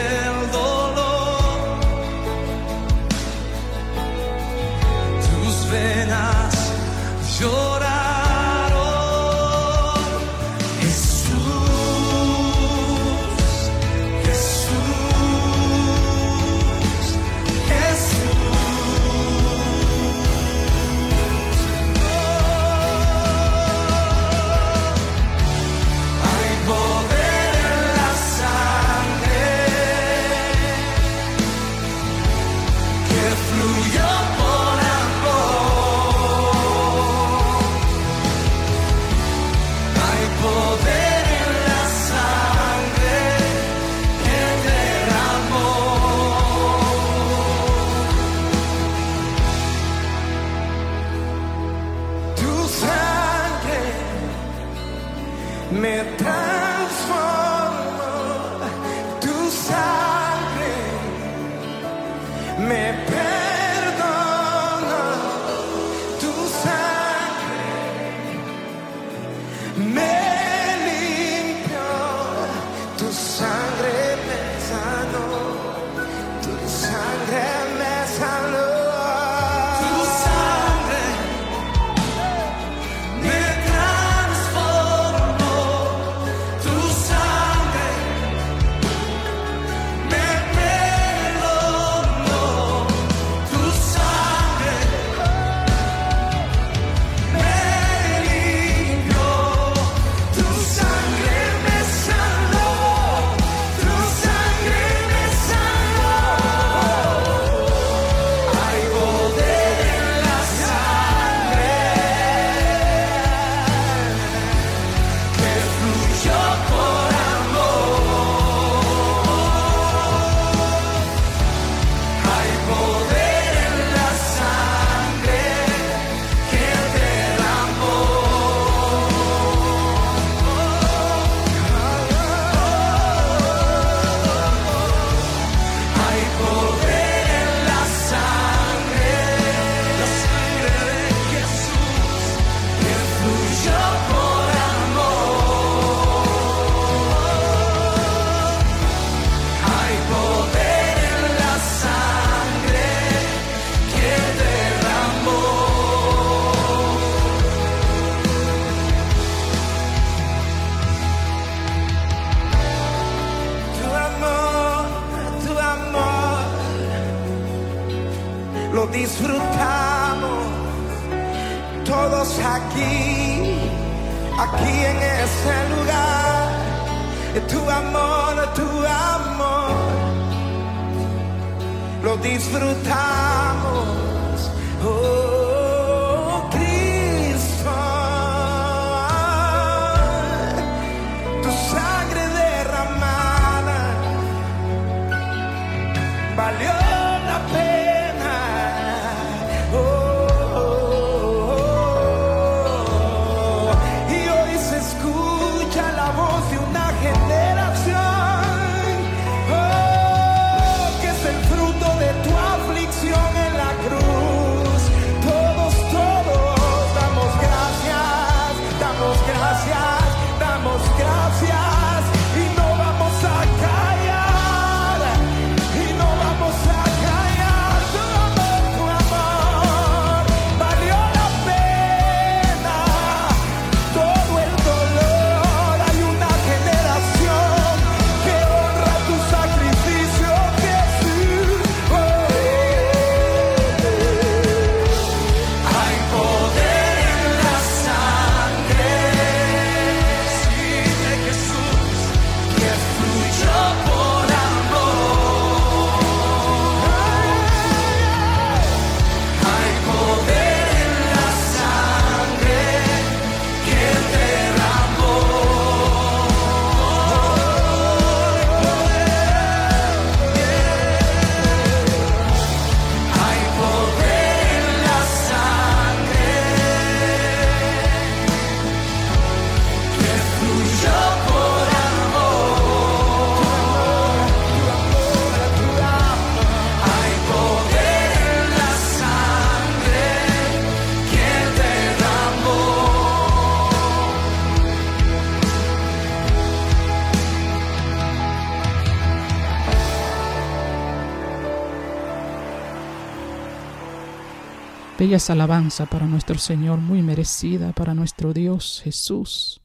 Bellas 305.12 305.28
alabanza 305.28 305.84
para 305.84 306.06
nuestro 306.06 306.38
Señor, 306.38 306.78
muy 306.78 307.02
merecida 307.02 307.74
para 307.74 307.92
nuestro 307.92 308.32
Dios 308.32 308.80
Jesús. 308.82 309.60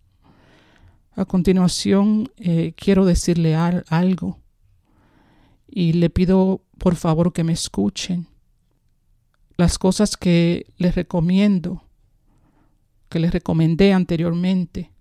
A 1.16 1.24
continuación, 1.24 2.30
eh, 2.36 2.74
quiero 2.76 3.06
decirle 3.06 3.56
al- 3.56 3.86
algo 3.88 4.40
y 5.66 5.94
le 5.94 6.10
pido 6.10 6.66
por 6.78 6.98
favor 6.98 7.32
que 7.32 7.46
me 7.46 7.54
escuchen. 7.54 8.28
Las 9.56 9.78
cosas 9.80 10.18
que 10.18 10.66
les 10.76 10.96
recomiendo, 10.96 11.82
que 13.08 13.20
les 13.20 13.32
recomendé 13.32 13.94
anteriormente, 13.94 14.92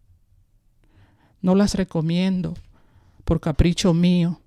no 1.43 1.57
las 1.57 1.75
recomiendo 1.75 2.55
por 3.25 3.41
capricho 3.41 3.93
mío, 3.95 4.41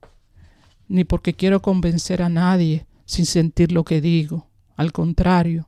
ni 0.87 1.03
porque 1.03 1.33
quiero 1.33 1.61
convencer 1.61 2.21
a 2.21 2.29
nadie 2.29 2.85
sin 3.03 3.25
sentir 3.25 3.73
lo 3.73 3.83
que 3.83 3.99
digo. 3.99 4.47
Al 4.77 4.93
contrario, 4.93 5.65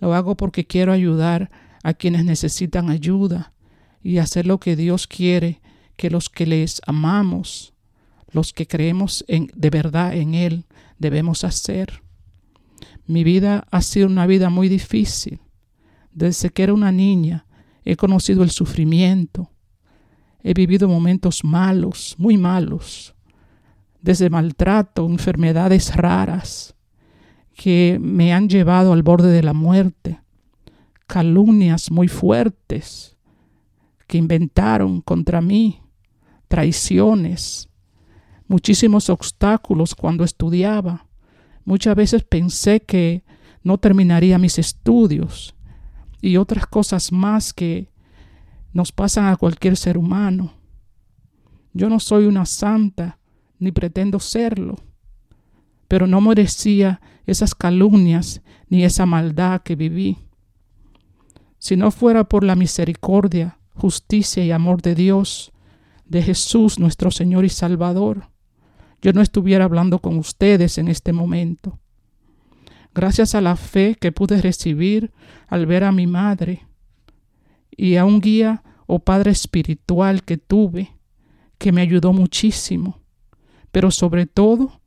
lo 0.00 0.14
hago 0.14 0.36
porque 0.36 0.66
quiero 0.66 0.92
ayudar 0.92 1.50
a 1.82 1.94
quienes 1.94 2.24
necesitan 2.24 2.90
ayuda 2.90 3.52
y 4.02 4.18
hacer 4.18 4.46
lo 4.46 4.58
que 4.58 4.76
Dios 4.76 5.06
quiere 5.06 5.60
que 5.96 6.10
los 6.10 6.30
que 6.30 6.46
les 6.46 6.80
amamos, 6.86 7.74
los 8.32 8.52
que 8.52 8.66
creemos 8.66 9.24
en, 9.28 9.50
de 9.54 9.70
verdad 9.70 10.14
en 10.14 10.34
Él, 10.34 10.64
debemos 10.98 11.44
hacer. 11.44 12.02
Mi 13.06 13.24
vida 13.24 13.66
ha 13.70 13.82
sido 13.82 14.06
una 14.06 14.26
vida 14.26 14.48
muy 14.48 14.68
difícil. 14.68 15.40
Desde 16.12 16.50
que 16.50 16.62
era 16.62 16.74
una 16.74 16.92
niña 16.92 17.46
he 17.84 17.96
conocido 17.96 18.42
el 18.42 18.50
sufrimiento. 18.50 19.50
He 20.42 20.54
vivido 20.54 20.88
momentos 20.88 21.44
malos, 21.44 22.14
muy 22.18 22.38
malos, 22.38 23.14
desde 24.00 24.30
maltrato, 24.30 25.04
enfermedades 25.06 25.94
raras 25.94 26.74
que 27.60 27.98
me 28.00 28.32
han 28.32 28.48
llevado 28.48 28.94
al 28.94 29.02
borde 29.02 29.30
de 29.30 29.42
la 29.42 29.52
muerte, 29.52 30.18
calumnias 31.06 31.90
muy 31.90 32.08
fuertes 32.08 33.18
que 34.06 34.16
inventaron 34.16 35.02
contra 35.02 35.42
mí, 35.42 35.82
traiciones, 36.48 37.68
muchísimos 38.48 39.10
obstáculos 39.10 39.94
cuando 39.94 40.24
estudiaba. 40.24 41.06
Muchas 41.66 41.94
veces 41.94 42.24
pensé 42.24 42.80
que 42.80 43.24
no 43.62 43.76
terminaría 43.76 44.38
mis 44.38 44.58
estudios 44.58 45.54
y 46.22 46.38
otras 46.38 46.66
cosas 46.66 47.12
más 47.12 47.52
que 47.52 47.90
nos 48.72 48.90
pasan 48.90 49.26
a 49.26 49.36
cualquier 49.36 49.76
ser 49.76 49.98
humano. 49.98 50.54
Yo 51.74 51.90
no 51.90 52.00
soy 52.00 52.24
una 52.24 52.46
santa, 52.46 53.18
ni 53.58 53.70
pretendo 53.70 54.18
serlo, 54.18 54.76
pero 55.88 56.06
no 56.06 56.22
merecía 56.22 57.02
esas 57.26 57.54
calumnias 57.54 58.42
ni 58.68 58.84
esa 58.84 59.06
maldad 59.06 59.62
que 59.62 59.76
viví. 59.76 60.18
Si 61.58 61.76
no 61.76 61.90
fuera 61.90 62.24
por 62.24 62.44
la 62.44 62.56
misericordia, 62.56 63.58
justicia 63.74 64.44
y 64.44 64.50
amor 64.50 64.82
de 64.82 64.94
Dios, 64.94 65.52
de 66.06 66.22
Jesús 66.22 66.78
nuestro 66.78 67.10
Señor 67.10 67.44
y 67.44 67.50
Salvador, 67.50 68.30
yo 69.02 69.12
no 69.12 69.22
estuviera 69.22 69.64
hablando 69.64 70.00
con 70.00 70.18
ustedes 70.18 70.78
en 70.78 70.88
este 70.88 71.12
momento. 71.12 71.78
Gracias 72.94 73.34
a 73.34 73.40
la 73.40 73.56
fe 73.56 73.96
que 73.98 74.12
pude 74.12 74.40
recibir 74.40 75.12
al 75.46 75.66
ver 75.66 75.84
a 75.84 75.92
mi 75.92 76.06
madre 76.06 76.66
y 77.70 77.96
a 77.96 78.04
un 78.04 78.20
guía 78.20 78.62
o 78.86 78.98
padre 78.98 79.30
espiritual 79.30 80.24
que 80.24 80.36
tuve, 80.36 80.96
que 81.58 81.72
me 81.72 81.82
ayudó 81.82 82.12
muchísimo, 82.12 83.00
pero 83.70 83.90
sobre 83.90 84.26
todo 84.26 84.79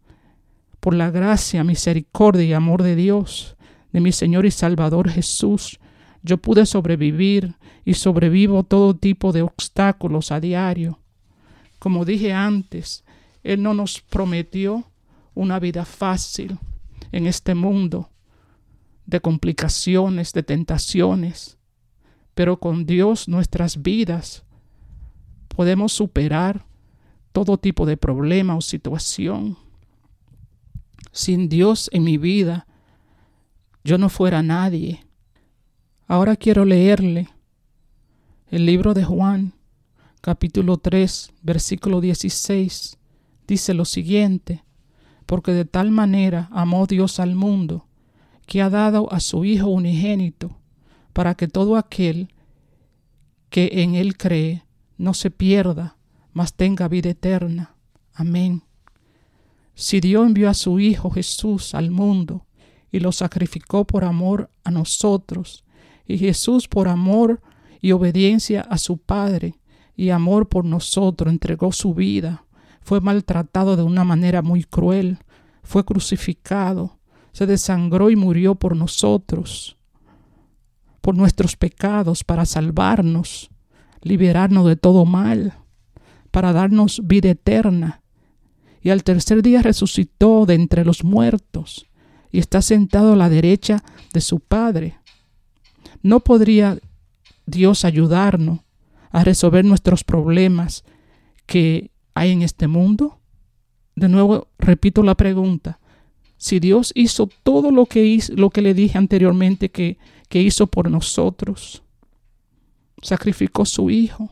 por 0.84 0.96
la 0.96 1.12
gracia, 1.12 1.64
misericordia 1.64 2.44
y 2.44 2.52
amor 2.52 2.84
de 2.84 2.98
Dios, 2.98 3.56
de 3.94 4.02
mi 4.02 4.12
Señor 4.12 4.46
y 4.46 4.52
Salvador 4.52 5.10
Jesús, 5.10 5.80
yo 6.24 6.40
pude 6.40 6.66
sobrevivir 6.66 7.56
y 7.86 7.94
sobrevivo 7.94 8.66
todo 8.66 8.94
tipo 8.94 9.32
de 9.32 9.44
obstáculos 9.44 10.34
a 10.34 10.42
diario. 10.42 11.00
Como 11.80 12.04
dije 12.04 12.34
antes, 12.34 13.06
Él 13.44 13.64
no 13.64 13.74
nos 13.74 14.02
prometió 14.02 14.84
una 15.34 15.58
vida 15.58 15.86
fácil 15.86 16.60
en 17.14 17.28
este 17.28 17.56
mundo 17.56 18.10
de 19.06 19.22
complicaciones, 19.22 20.34
de 20.34 20.44
tentaciones, 20.44 21.58
pero 22.34 22.60
con 22.60 22.86
Dios 22.86 23.30
nuestras 23.30 23.82
vidas 23.82 24.44
podemos 25.48 25.94
superar 25.94 26.66
todo 27.32 27.58
tipo 27.58 27.86
de 27.86 27.96
problema 27.96 28.58
o 28.58 28.60
situación. 28.60 29.58
Sin 31.14 31.48
Dios 31.48 31.92
en 31.94 32.04
mi 32.04 32.18
vida, 32.18 32.66
yo 33.84 34.00
no 34.00 34.10
fuera 34.10 34.42
nadie. 34.42 35.06
Ahora 36.08 36.36
quiero 36.36 36.66
leerle 36.66 37.30
el 38.48 38.66
libro 38.66 38.96
de 38.96 39.04
Juan, 39.04 39.54
capítulo 40.22 40.78
3, 40.78 41.32
versículo 41.44 42.02
16. 42.02 42.98
Dice 43.48 43.74
lo 43.76 43.86
siguiente, 43.86 44.64
porque 45.28 45.52
de 45.52 45.66
tal 45.66 45.92
manera 45.92 46.50
amó 46.52 46.88
Dios 46.88 47.20
al 47.20 47.36
mundo, 47.36 47.86
que 48.48 48.64
ha 48.64 48.72
dado 48.72 49.14
a 49.14 49.20
su 49.20 49.46
Hijo 49.46 49.68
unigénito, 49.68 50.58
para 51.14 51.36
que 51.36 51.48
todo 51.48 51.78
aquel 51.78 52.34
que 53.52 53.70
en 53.84 53.94
Él 53.94 54.18
cree 54.18 54.64
no 54.98 55.14
se 55.14 55.30
pierda, 55.30 55.96
mas 56.32 56.56
tenga 56.56 56.88
vida 56.88 57.12
eterna. 57.12 57.76
Amén. 58.16 58.64
Si 59.76 60.00
Dios 60.00 60.26
envió 60.28 60.50
a 60.50 60.54
su 60.54 60.80
Hijo 60.80 61.10
Jesús 61.10 61.74
al 61.74 61.92
mundo 61.92 62.46
y 62.92 63.00
lo 63.00 63.12
sacrificó 63.12 63.86
por 63.86 64.04
amor 64.04 64.50
a 64.64 64.72
nosotros, 64.72 65.64
y 66.06 66.18
Jesús 66.18 66.68
por 66.68 66.88
amor 66.88 67.42
y 67.82 67.92
obediencia 67.92 68.62
a 68.62 68.78
su 68.78 68.98
Padre 68.98 69.56
y 69.96 70.10
amor 70.10 70.48
por 70.48 70.66
nosotros 70.66 71.32
entregó 71.32 71.72
su 71.72 71.94
vida, 71.94 72.46
fue 72.82 73.02
maltratado 73.02 73.76
de 73.76 73.84
una 73.84 74.04
manera 74.04 74.42
muy 74.42 74.64
cruel, 74.64 75.18
fue 75.64 75.86
crucificado, 75.86 77.00
se 77.32 77.46
desangró 77.46 78.10
y 78.10 78.16
murió 78.16 78.56
por 78.56 78.76
nosotros, 78.76 79.78
por 81.02 81.16
nuestros 81.16 81.56
pecados, 81.56 82.24
para 82.24 82.46
salvarnos, 82.46 83.50
liberarnos 84.02 84.68
de 84.68 84.76
todo 84.76 85.06
mal, 85.06 85.54
para 86.32 86.54
darnos 86.54 87.02
vida 87.04 87.30
eterna. 87.30 88.03
Y 88.84 88.90
al 88.90 89.04
tercer 89.04 89.42
día 89.42 89.62
resucitó 89.62 90.46
de 90.46 90.56
entre 90.56 90.84
los 90.84 91.06
muertos 91.06 91.88
y 92.32 92.40
está 92.40 92.62
sentado 92.62 93.14
a 93.14 93.16
la 93.16 93.30
derecha 93.30 93.82
de 94.14 94.20
su 94.20 94.42
Padre. 94.42 95.00
¿No 96.02 96.20
podría 96.20 96.78
Dios 97.46 97.86
ayudarnos 97.86 98.60
a 99.12 99.24
resolver 99.24 99.64
nuestros 99.64 100.04
problemas 100.04 100.84
que 101.46 101.92
hay 102.14 102.32
en 102.32 102.42
este 102.42 102.68
mundo? 102.68 103.22
De 103.96 104.10
nuevo, 104.10 104.50
repito 104.60 105.02
la 105.02 105.16
pregunta. 105.16 105.80
Si 106.36 106.60
Dios 106.60 106.92
hizo 106.94 107.30
todo 107.44 107.72
lo 107.72 107.86
que, 107.86 108.06
hizo, 108.06 108.34
lo 108.36 108.50
que 108.50 108.62
le 108.62 108.74
dije 108.74 108.98
anteriormente 108.98 109.72
que, 109.72 109.98
que 110.28 110.42
hizo 110.42 110.68
por 110.68 110.92
nosotros, 110.92 111.84
sacrificó 113.02 113.66
su 113.66 113.90
Hijo 113.90 114.30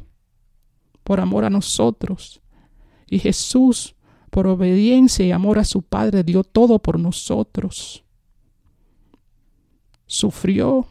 por 1.03 1.21
amor 1.21 1.45
a 1.45 1.49
nosotros, 1.49 2.41
y 3.09 3.19
Jesús, 3.19 3.95
por 4.31 4.47
obediencia 4.47 5.25
y 5.25 5.31
amor 5.31 5.59
a 5.59 5.65
su 5.65 5.83
Padre, 5.83 6.23
dio 6.23 6.43
todo 6.43 6.79
por 6.79 6.97
nosotros. 6.97 8.03
Sufrió, 10.07 10.87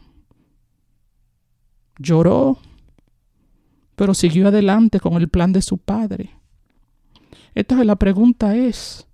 lloró, 1.97 2.59
pero 3.95 4.13
siguió 4.13 4.47
adelante 4.47 4.99
con 4.99 5.13
el 5.15 5.27
plan 5.27 5.51
de 5.51 5.63
su 5.63 5.79
Padre. 5.79 6.29
Entonces 7.55 7.85
la 7.85 7.95
pregunta 7.95 8.55
es, 8.55 9.07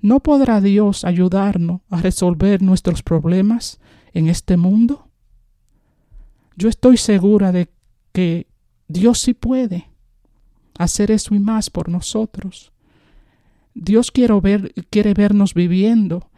¿no 0.00 0.20
podrá 0.20 0.60
Dios 0.60 1.04
ayudarnos 1.04 1.80
a 1.90 2.00
resolver 2.00 2.60
nuestros 2.60 3.04
problemas 3.04 3.80
en 4.12 4.28
este 4.28 4.56
mundo? 4.56 5.08
Yo 6.56 6.68
estoy 6.68 6.96
segura 6.96 7.52
de 7.52 7.70
que 8.12 8.48
Dios 8.88 9.20
sí 9.20 9.32
puede 9.32 9.88
hacer 10.76 11.12
eso 11.12 11.36
y 11.36 11.38
más 11.38 11.70
por 11.70 11.88
nosotros. 11.88 12.71
Dios 13.74 14.10
quiere, 14.10 14.38
ver, 14.40 14.74
quiere 14.90 15.14
vernos 15.14 15.54
viviendo 15.54 16.30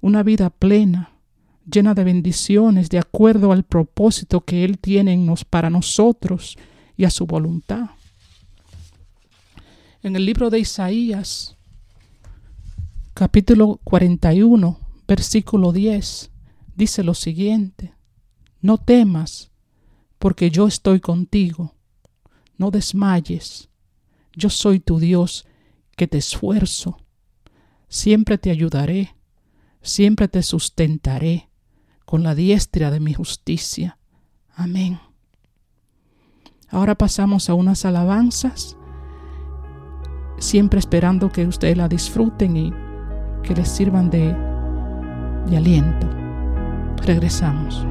una 0.00 0.22
vida 0.22 0.50
plena, 0.50 1.12
llena 1.70 1.94
de 1.94 2.04
bendiciones, 2.04 2.88
de 2.88 2.98
acuerdo 2.98 3.52
al 3.52 3.64
propósito 3.64 4.42
que 4.42 4.64
Él 4.64 4.78
tiene 4.78 5.12
en 5.12 5.26
nos, 5.26 5.44
para 5.44 5.70
nosotros 5.70 6.56
y 6.96 7.04
a 7.04 7.10
su 7.10 7.26
voluntad. 7.26 7.90
En 10.02 10.14
el 10.16 10.24
libro 10.24 10.50
de 10.50 10.60
Isaías, 10.60 11.56
capítulo 13.14 13.80
41, 13.84 14.78
versículo 15.08 15.72
10, 15.72 16.30
dice 16.76 17.02
lo 17.02 17.14
siguiente, 17.14 17.94
no 18.60 18.78
temas, 18.78 19.50
porque 20.18 20.50
yo 20.50 20.66
estoy 20.66 21.00
contigo, 21.00 21.74
no 22.58 22.70
desmayes, 22.70 23.68
yo 24.34 24.50
soy 24.50 24.80
tu 24.80 24.98
Dios 24.98 25.46
que 25.96 26.06
te 26.06 26.18
esfuerzo, 26.18 26.98
siempre 27.88 28.38
te 28.38 28.50
ayudaré, 28.50 29.16
siempre 29.82 30.28
te 30.28 30.42
sustentaré 30.42 31.50
con 32.04 32.22
la 32.22 32.34
diestra 32.34 32.90
de 32.90 33.00
mi 33.00 33.14
justicia. 33.14 33.98
Amén. 34.54 35.00
Ahora 36.68 36.94
pasamos 36.94 37.48
a 37.48 37.54
unas 37.54 37.84
alabanzas, 37.84 38.76
siempre 40.38 40.78
esperando 40.78 41.30
que 41.30 41.46
ustedes 41.46 41.76
la 41.76 41.88
disfruten 41.88 42.56
y 42.56 42.72
que 43.42 43.54
les 43.54 43.68
sirvan 43.68 44.10
de, 44.10 44.34
de 45.48 45.56
aliento. 45.56 46.08
Regresamos. 47.04 47.86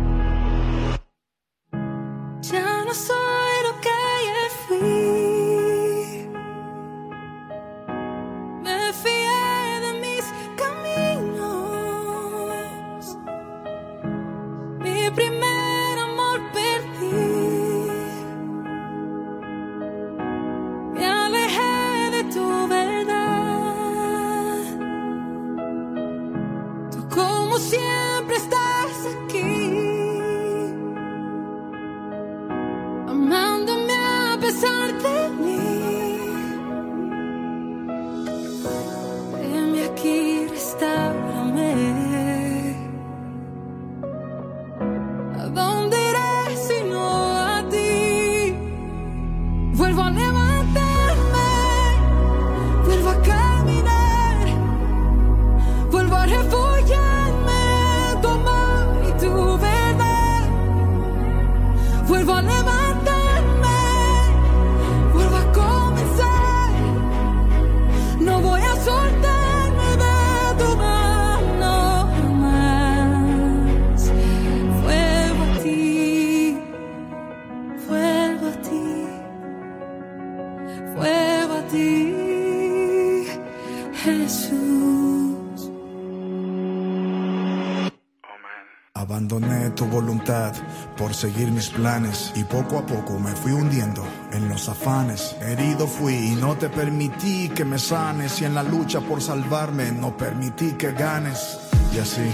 Seguir 91.25 91.51
mis 91.51 91.69
planes 91.69 92.31
y 92.35 92.43
poco 92.43 92.77
a 92.77 92.85
poco 92.85 93.17
me 93.17 93.31
fui 93.31 93.51
hundiendo 93.51 94.05
en 94.31 94.47
los 94.47 94.69
afanes. 94.69 95.35
Herido 95.41 95.87
fui 95.87 96.13
y 96.13 96.35
no 96.35 96.55
te 96.55 96.69
permití 96.69 97.49
que 97.49 97.65
me 97.65 97.79
sanes 97.79 98.41
y 98.41 98.45
en 98.45 98.53
la 98.53 98.61
lucha 98.61 99.01
por 99.01 99.23
salvarme 99.23 99.91
no 99.91 100.15
permití 100.15 100.73
que 100.73 100.91
ganes. 100.91 101.57
Y 101.95 101.97
así 101.97 102.29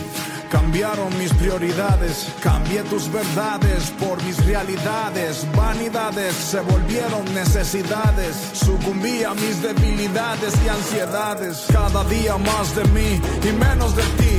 cambiaron 0.49 1.17
mis 1.17 1.31
prioridades, 1.35 2.33
cambié 2.41 2.83
tus 2.83 3.09
verdades 3.09 3.91
por 3.91 4.21
mis 4.23 4.45
realidades. 4.45 5.47
Vanidades 5.55 6.35
se 6.35 6.59
volvieron 6.59 7.23
necesidades, 7.33 8.35
sucumbí 8.51 9.23
a 9.23 9.33
mis 9.33 9.61
debilidades 9.61 10.53
y 10.65 10.67
ansiedades. 10.67 11.63
Cada 11.71 12.03
día 12.03 12.37
más 12.37 12.75
de 12.75 12.83
mí 12.89 13.21
y 13.41 13.51
menos 13.53 13.95
de 13.95 14.03
ti. 14.19 14.35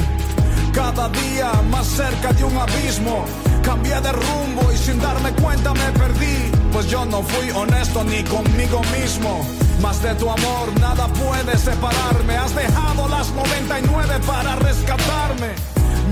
Cada 0.75 1.09
día 1.09 1.53
más 1.71 1.87
cerca 1.87 2.35
de 2.35 2.45
un 2.45 2.59
abismo. 2.59 3.25
Cambié 3.63 4.01
de 4.01 4.13
rumbo 4.13 4.73
y 4.73 4.77
sin 4.77 5.01
darme 5.01 5.33
cuenta 5.33 5.73
me 5.73 5.91
perdí. 5.93 6.51
Pues 6.73 6.89
yo 6.89 7.05
no 7.05 7.23
fui 7.23 7.51
honesto 7.51 8.05
ni 8.05 8.23
conmigo 8.25 8.83
mismo. 8.99 9.47
Más 9.81 10.03
de 10.03 10.15
tu 10.15 10.31
amor 10.31 10.79
nada 10.81 11.07
puede 11.09 11.57
separarme. 11.57 12.37
Has 12.37 12.55
dejado 12.55 13.09
las 13.09 13.31
99 13.33 14.21
para 14.27 14.57
rescatarme. 14.57 15.55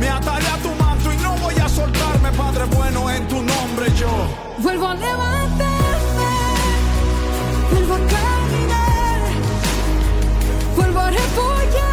Me 0.01 0.09
ataré 0.09 0.47
a 0.47 0.57
tu 0.59 0.71
manto 0.83 1.13
y 1.13 1.17
no 1.19 1.37
voy 1.37 1.55
a 1.57 1.69
soltarme, 1.69 2.33
Padre 2.33 2.65
bueno, 2.77 3.11
en 3.11 3.29
tu 3.29 3.37
nombre 3.43 3.93
yo. 3.97 4.09
Vuelvo 4.59 4.87
a 4.87 4.95
levantarme, 4.95 6.31
vuelvo 7.71 7.95
a 7.95 7.99
caminar, 7.99 9.21
vuelvo 10.77 11.01
a 11.01 11.11
refugiarme 11.11 11.90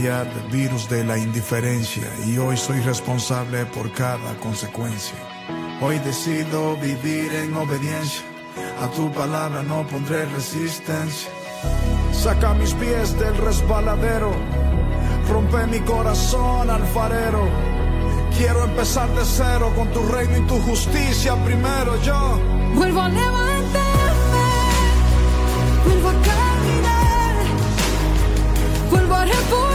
contagiar 0.00 0.34
del 0.34 0.50
virus 0.50 0.88
de 0.88 1.04
la 1.04 1.18
indiferencia 1.18 2.08
y 2.26 2.38
hoy 2.38 2.56
soy 2.56 2.80
responsable 2.80 3.66
por 3.66 3.92
cada 3.92 4.34
consecuencia. 4.38 5.16
Hoy 5.80 5.98
decido 5.98 6.76
vivir 6.76 7.32
en 7.34 7.54
obediencia, 7.54 8.24
a 8.80 8.88
tu 8.90 9.12
palabra 9.12 9.62
no 9.62 9.86
pondré 9.86 10.24
resistencia. 10.26 11.30
Saca 12.12 12.54
mis 12.54 12.72
pies 12.74 13.18
del 13.18 13.36
resbaladero, 13.36 14.32
rompe 15.28 15.66
mi 15.66 15.80
corazón 15.80 16.70
alfarero. 16.70 17.48
Quiero 18.36 18.64
empezar 18.64 19.08
de 19.14 19.24
cero 19.24 19.72
con 19.76 19.88
tu 19.88 20.02
reino 20.06 20.38
y 20.38 20.46
tu 20.46 20.58
justicia 20.60 21.34
primero 21.44 22.00
yo. 22.02 22.40
Vuelvo 22.74 23.00
a 23.02 23.08
levantarme, 23.08 24.46
vuelvo 25.84 26.08
a 26.08 26.12
caminar, 26.12 27.34
vuelvo 28.90 29.14
a 29.14 29.24
refugiarme, 29.24 29.69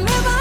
Vuelvo 0.00 0.39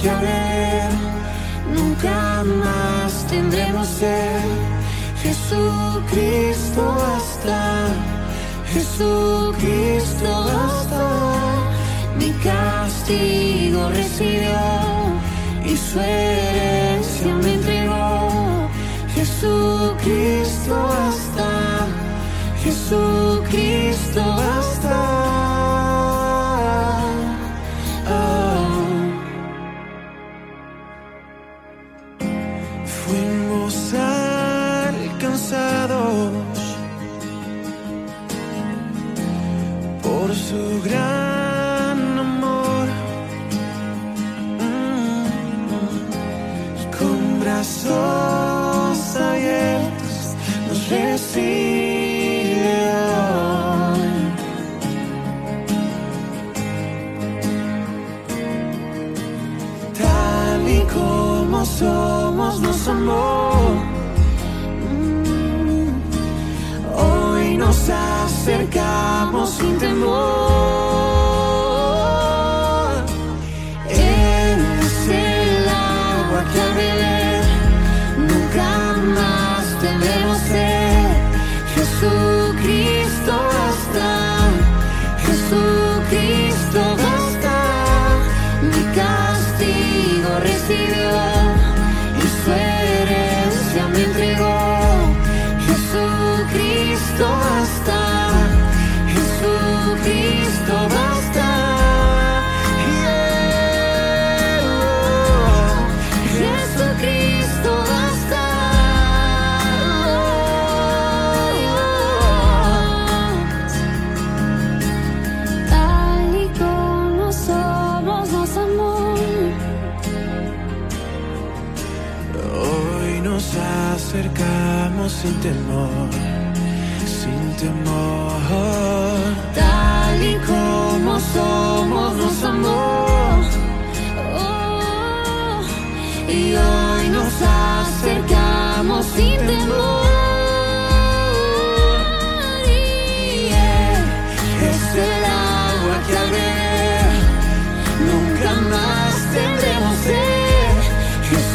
que 0.00 0.08
a 0.08 0.20
ver 0.20 0.90
nunca 1.74 2.42
más 2.44 3.26
tendremos 3.28 3.86
sed. 3.86 4.48
Jesucristo 5.22 6.82
basta, 6.96 7.88
Jesucristo 8.72 10.30
basta. 10.44 11.08
Mi 12.18 12.30
castigo 12.44 13.90
recibió 13.90 14.58
y 15.64 15.76
su 15.76 16.00
herencia 16.00 17.34
me 17.34 17.54
entregó. 17.54 18.68
Jesucristo 19.14 20.74
basta, 20.74 21.86
Jesucristo 22.62 24.20
basta. 24.20 25.19
Brazos 47.60 49.16
abiertos 49.16 50.34
nos 50.66 50.88
recibe 50.88 52.14
hoy. 53.36 54.00
Tal 59.98 60.68
y 60.68 60.80
como 60.94 61.64
somos, 61.66 62.60
nos 62.60 62.88
amó. 62.88 63.52
Mm. 64.88 65.88
Hoy 66.96 67.56
nos 67.58 67.90
acercamos 67.90 69.50
sin 69.50 69.76
temor. 69.78 70.89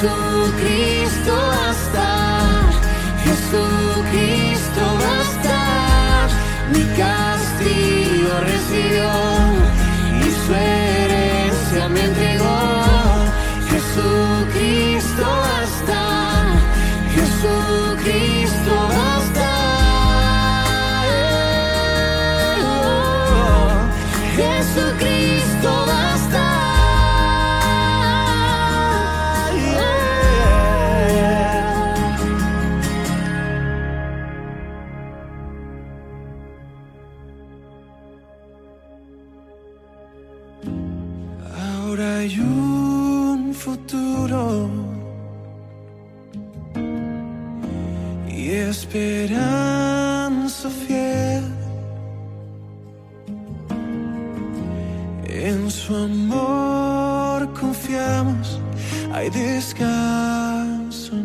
Jesucristo 0.05 1.33
basta, 1.33 2.69
Jesucristo 3.23 4.44
amor 56.03 57.51
confiamos, 57.53 58.59
hay 59.13 59.29
descanso. 59.29 61.15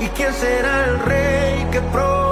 y 0.00 0.06
quién 0.16 0.32
será 0.32 0.84
el 0.84 0.98
rey 1.00 1.66
que 1.72 1.80
pro 1.80 2.23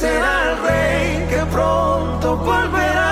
será 0.00 0.34
el 0.50 0.56
rey 0.62 1.28
que 1.28 1.44
pronto 1.50 2.36
volverá. 2.38 3.10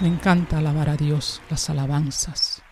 Me 0.00 0.06
encanta 0.06 0.58
alabar 0.58 0.90
a 0.90 0.96
Dios 0.96 1.42
las 1.50 1.68
alabanzas 1.68 2.62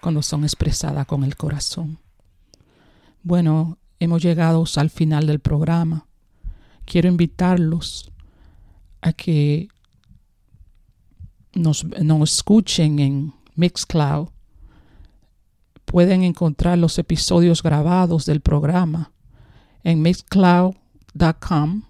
cuando 0.00 0.22
son 0.22 0.42
expresadas 0.42 1.06
con 1.06 1.22
el 1.22 1.36
corazón. 1.36 2.00
Bueno, 3.22 3.78
hemos 4.00 4.20
llegado 4.20 4.64
al 4.74 4.90
final 4.90 5.28
del 5.28 5.38
programa. 5.38 6.08
Quiero 6.84 7.08
invitarlos 7.08 8.10
a 9.02 9.12
que 9.12 9.68
nos, 11.54 11.84
nos 11.84 12.32
escuchen 12.32 12.98
en 12.98 13.34
Mixcloud 13.54 14.31
Pueden 15.84 16.22
encontrar 16.22 16.78
los 16.78 16.98
episodios 16.98 17.62
grabados 17.62 18.26
del 18.26 18.40
programa 18.40 19.12
en 19.84 20.02
mixcloud.com 20.02 21.82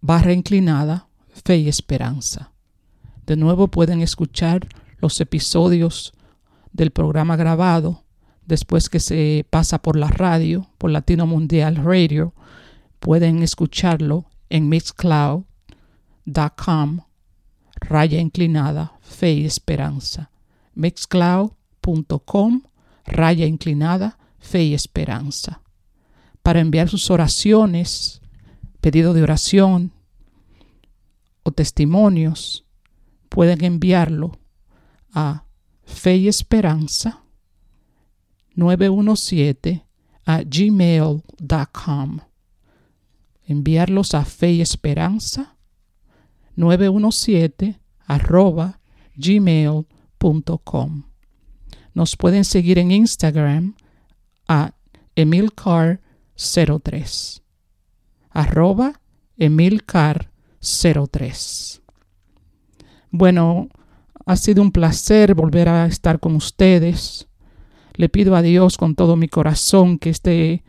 barra 0.00 0.32
inclinada 0.32 1.08
fe 1.32 1.56
y 1.56 1.68
esperanza. 1.68 2.52
De 3.26 3.36
nuevo 3.36 3.68
pueden 3.68 4.02
escuchar 4.02 4.68
los 4.98 5.20
episodios 5.20 6.12
del 6.72 6.90
programa 6.90 7.36
grabado 7.36 8.04
después 8.46 8.90
que 8.90 9.00
se 9.00 9.46
pasa 9.48 9.80
por 9.80 9.96
la 9.96 10.08
radio, 10.08 10.68
por 10.78 10.90
Latino 10.90 11.26
Mundial 11.26 11.76
Radio. 11.76 12.34
Pueden 13.00 13.42
escucharlo 13.42 14.26
en 14.50 14.68
mixcloud.com 14.68 15.46
raya 17.76 18.20
inclinada 18.20 18.92
fe 19.00 19.32
y 19.32 19.46
esperanza. 19.46 20.30
mixcloud.com 20.74 22.62
raya 23.04 23.46
inclinada 23.46 24.18
fe 24.38 24.64
y 24.64 24.74
esperanza. 24.74 25.62
Para 26.42 26.60
enviar 26.60 26.88
sus 26.88 27.10
oraciones, 27.10 28.20
pedido 28.80 29.14
de 29.14 29.22
oración 29.22 29.92
o 31.42 31.52
testimonios, 31.52 32.66
pueden 33.28 33.64
enviarlo 33.64 34.32
a 35.12 35.44
fe 35.84 36.16
y 36.16 36.28
esperanza 36.28 37.22
917 38.54 39.84
a 40.26 40.42
gmail.com. 40.42 42.18
Enviarlos 43.46 44.14
a 44.14 44.24
fe 44.24 44.52
y 44.52 44.60
esperanza 44.60 45.56
917 46.56 47.80
arroba 48.06 48.80
gmail.com. 49.16 50.03
Nos 51.94 52.16
pueden 52.16 52.44
seguir 52.44 52.78
en 52.78 52.90
Instagram 52.90 53.74
a 54.48 54.74
emilcar03 55.16 57.44
arroba 58.34 59.00
emilcar03. 59.38 61.80
Bueno, 63.10 63.68
ha 64.26 64.36
sido 64.36 64.62
un 64.62 64.72
placer 64.72 65.34
volver 65.34 65.68
a 65.68 65.84
estar 65.86 66.20
con 66.20 66.34
ustedes. 66.34 67.28
Le 67.94 68.08
pido 68.08 68.34
a 68.34 68.40
Dios 68.42 68.76
con 68.76 68.96
todo 68.96 69.14
mi 69.16 69.28
corazón 69.28 69.98
que 69.98 70.10
este 70.10 70.64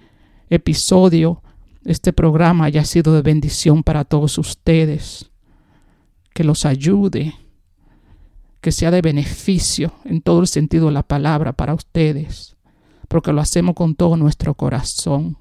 episodio, 0.49 1.41
este 1.83 2.13
programa 2.13 2.65
haya 2.65 2.85
sido 2.85 3.15
de 3.15 3.23
bendición 3.23 3.81
para 3.83 4.05
todos 4.05 4.37
ustedes, 4.37 5.31
que 6.33 6.43
los 6.43 6.65
ayude, 6.65 7.33
que 8.65 8.71
sea 8.71 8.89
de 8.89 9.03
beneficio 9.03 9.91
en 10.05 10.21
todo 10.21 10.41
el 10.41 10.47
sentido 10.47 10.87
de 10.87 10.93
la 10.93 11.03
palabra 11.03 11.53
para 11.53 11.75
ustedes, 11.75 12.55
porque 13.07 13.31
lo 13.31 13.39
hacemos 13.39 13.75
con 13.75 13.93
todo 13.93 14.17
nuestro 14.17 14.55
corazón. 14.55 15.37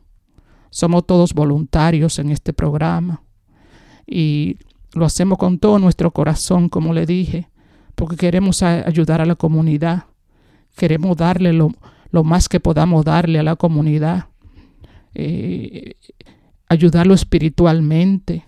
Somos 0.68 1.06
todos 1.06 1.32
voluntarios 1.32 2.18
en 2.18 2.28
este 2.28 2.52
programa 2.52 3.22
y 4.06 4.58
lo 4.92 5.06
hacemos 5.06 5.38
con 5.38 5.58
todo 5.58 5.78
nuestro 5.78 6.10
corazón, 6.10 6.68
como 6.68 6.92
le 6.92 7.06
dije, 7.06 7.48
porque 7.94 8.16
queremos 8.16 8.62
ayudar 8.62 9.22
a 9.22 9.24
la 9.24 9.36
comunidad. 9.36 10.04
Queremos 10.76 11.16
darle 11.16 11.54
lo, 11.54 11.72
más 12.24 12.50
que 12.50 12.60
podamos 12.60 13.06
darle 13.06 13.38
a 13.38 13.42
la 13.42 13.56
comunidad. 13.56 14.26
Eh, 15.14 15.94
ayudarlo 16.68 17.14
espiritualmente, 17.14 18.44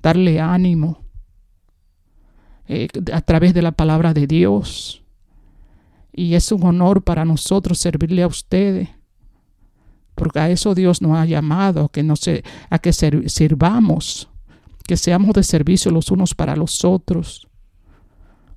darle 0.00 0.40
ánimo 0.40 1.04
eh, 2.68 2.88
a 3.12 3.20
través 3.22 3.54
de 3.54 3.62
la 3.62 3.72
palabra 3.72 4.14
de 4.14 4.26
Dios. 4.26 5.02
Y 6.12 6.34
es 6.34 6.52
un 6.52 6.62
honor 6.64 7.02
para 7.02 7.24
nosotros 7.24 7.78
servirle 7.78 8.22
a 8.22 8.26
ustedes, 8.26 8.88
porque 10.14 10.40
a 10.40 10.50
eso 10.50 10.74
Dios 10.74 11.00
nos 11.00 11.16
ha 11.16 11.24
llamado, 11.24 11.88
que 11.88 12.02
no 12.02 12.14
a 12.70 12.78
que 12.78 12.92
sirvamos 12.92 14.28
que 14.88 14.96
seamos 14.96 15.34
de 15.34 15.42
servicio 15.42 15.90
los 15.90 16.10
unos 16.10 16.34
para 16.34 16.56
los 16.56 16.82
otros, 16.82 17.46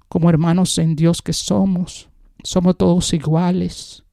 como 0.07 0.29
hermanos 0.29 0.77
en 0.77 0.95
Dios 0.95 1.21
que 1.21 1.33
somos. 1.33 2.07
Somos 2.41 2.77
todos 2.77 3.13
iguales 3.13 4.03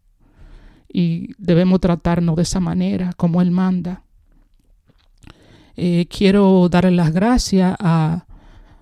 y 0.92 1.30
debemos 1.38 1.78
tratarnos 1.80 2.34
de 2.34 2.42
esa 2.42 2.58
manera 2.58 3.12
como 3.16 3.40
Él 3.40 3.52
manda. 3.52 4.02
Eh, 5.76 6.08
quiero 6.10 6.68
darle 6.68 6.90
las 6.90 7.12
gracias 7.12 7.76
a, 7.78 8.26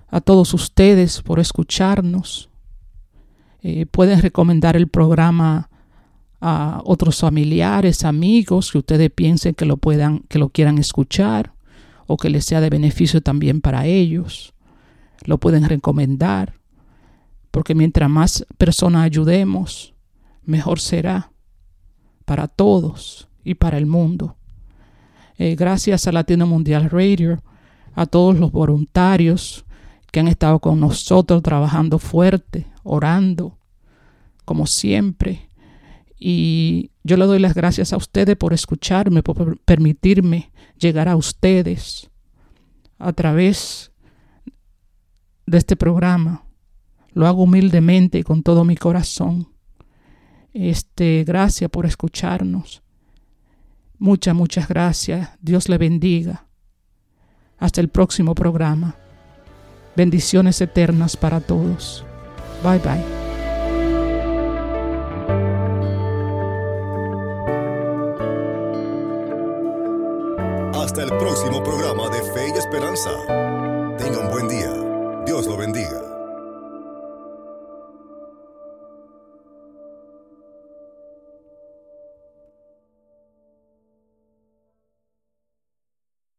a, 0.09 0.21
todos 0.21 0.55
ustedes 0.55 1.23
por 1.23 1.41
escucharnos. 1.41 2.49
Eh, 3.63 3.87
pueden 3.87 4.23
recomendar 4.23 4.77
el 4.77 4.89
programa 4.89 5.69
a 6.41 6.81
otros 6.85 7.21
familiares, 7.21 8.05
amigos 8.05 8.71
que 8.71 8.79
ustedes 8.79 9.11
piensen 9.11 9.55
que 9.55 9.65
lo 9.65 9.77
puedan, 9.77 10.21
que 10.29 10.39
lo 10.39 10.51
quieran 10.51 10.79
escuchar 10.79 11.53
o 12.07 12.17
que 12.17 12.31
les 12.31 12.45
sea 12.45 12.61
de 12.61 12.71
beneficio 12.71 13.21
también 13.21 13.61
para 13.61 13.87
ellos. 13.87 14.55
Lo 15.25 15.39
pueden 15.39 15.69
recomendar, 15.69 16.55
porque 17.51 17.75
mientras 17.75 18.09
más 18.09 18.47
personas 18.59 19.05
ayudemos, 19.05 19.95
mejor 20.45 20.79
será 20.79 21.33
para 22.25 22.49
todos 22.49 23.29
y 23.45 23.55
para 23.55 23.79
el 23.79 23.87
mundo. 23.87 24.37
Eh, 25.39 25.55
gracias 25.55 26.07
a 26.07 26.13
Latino 26.13 26.47
Mundial 26.47 26.89
Radio, 26.91 27.43
a 27.95 28.07
todos 28.07 28.39
los 28.39 28.53
voluntarios 28.53 29.66
que 30.17 30.21
han 30.21 30.29
estado 30.29 30.61
con 30.61 30.81
nosotros 30.81 31.43
trabajando 31.43 31.99
fuerte, 31.99 32.67
orando, 32.85 33.59
como 34.47 34.67
siempre. 34.67 35.51
Y 36.19 36.91
yo 37.05 37.19
le 37.19 37.27
doy 37.27 37.39
las 37.39 37.53
gracias 37.53 37.93
a 37.93 37.99
ustedes 37.99 38.35
por 38.35 38.55
escucharme, 38.55 39.23
por 39.23 39.59
permitirme 39.59 40.53
llegar 40.79 41.11
a 41.11 41.17
ustedes 41.17 42.09
a 42.99 43.13
través 43.13 43.93
de 45.45 45.59
este 45.59 45.77
programa. 45.77 46.47
Lo 47.13 47.27
hago 47.27 47.43
humildemente 47.43 48.21
y 48.21 48.23
con 48.23 48.43
todo 48.43 48.65
mi 48.65 48.79
corazón. 48.79 49.49
Este, 50.55 51.25
gracias 51.25 51.69
por 51.69 51.85
escucharnos. 51.85 52.83
Muchas, 53.99 54.35
muchas 54.35 54.67
gracias. 54.67 55.29
Dios 55.43 55.69
le 55.69 55.77
bendiga. 55.77 56.47
Hasta 57.59 57.83
el 57.83 57.91
próximo 57.91 58.35
programa. 58.35 58.97
Bendiciones 59.97 60.61
eternas 60.61 61.17
para 61.17 61.41
todos. 61.41 62.05
Bye 62.63 62.79
bye. 62.79 63.05
Hasta 70.75 71.03
el 71.03 71.09
próximo 71.19 71.63
programa 71.65 72.09
de 72.11 72.23
Fe 72.33 72.53
y 72.55 72.59
Esperanza. 72.59 73.11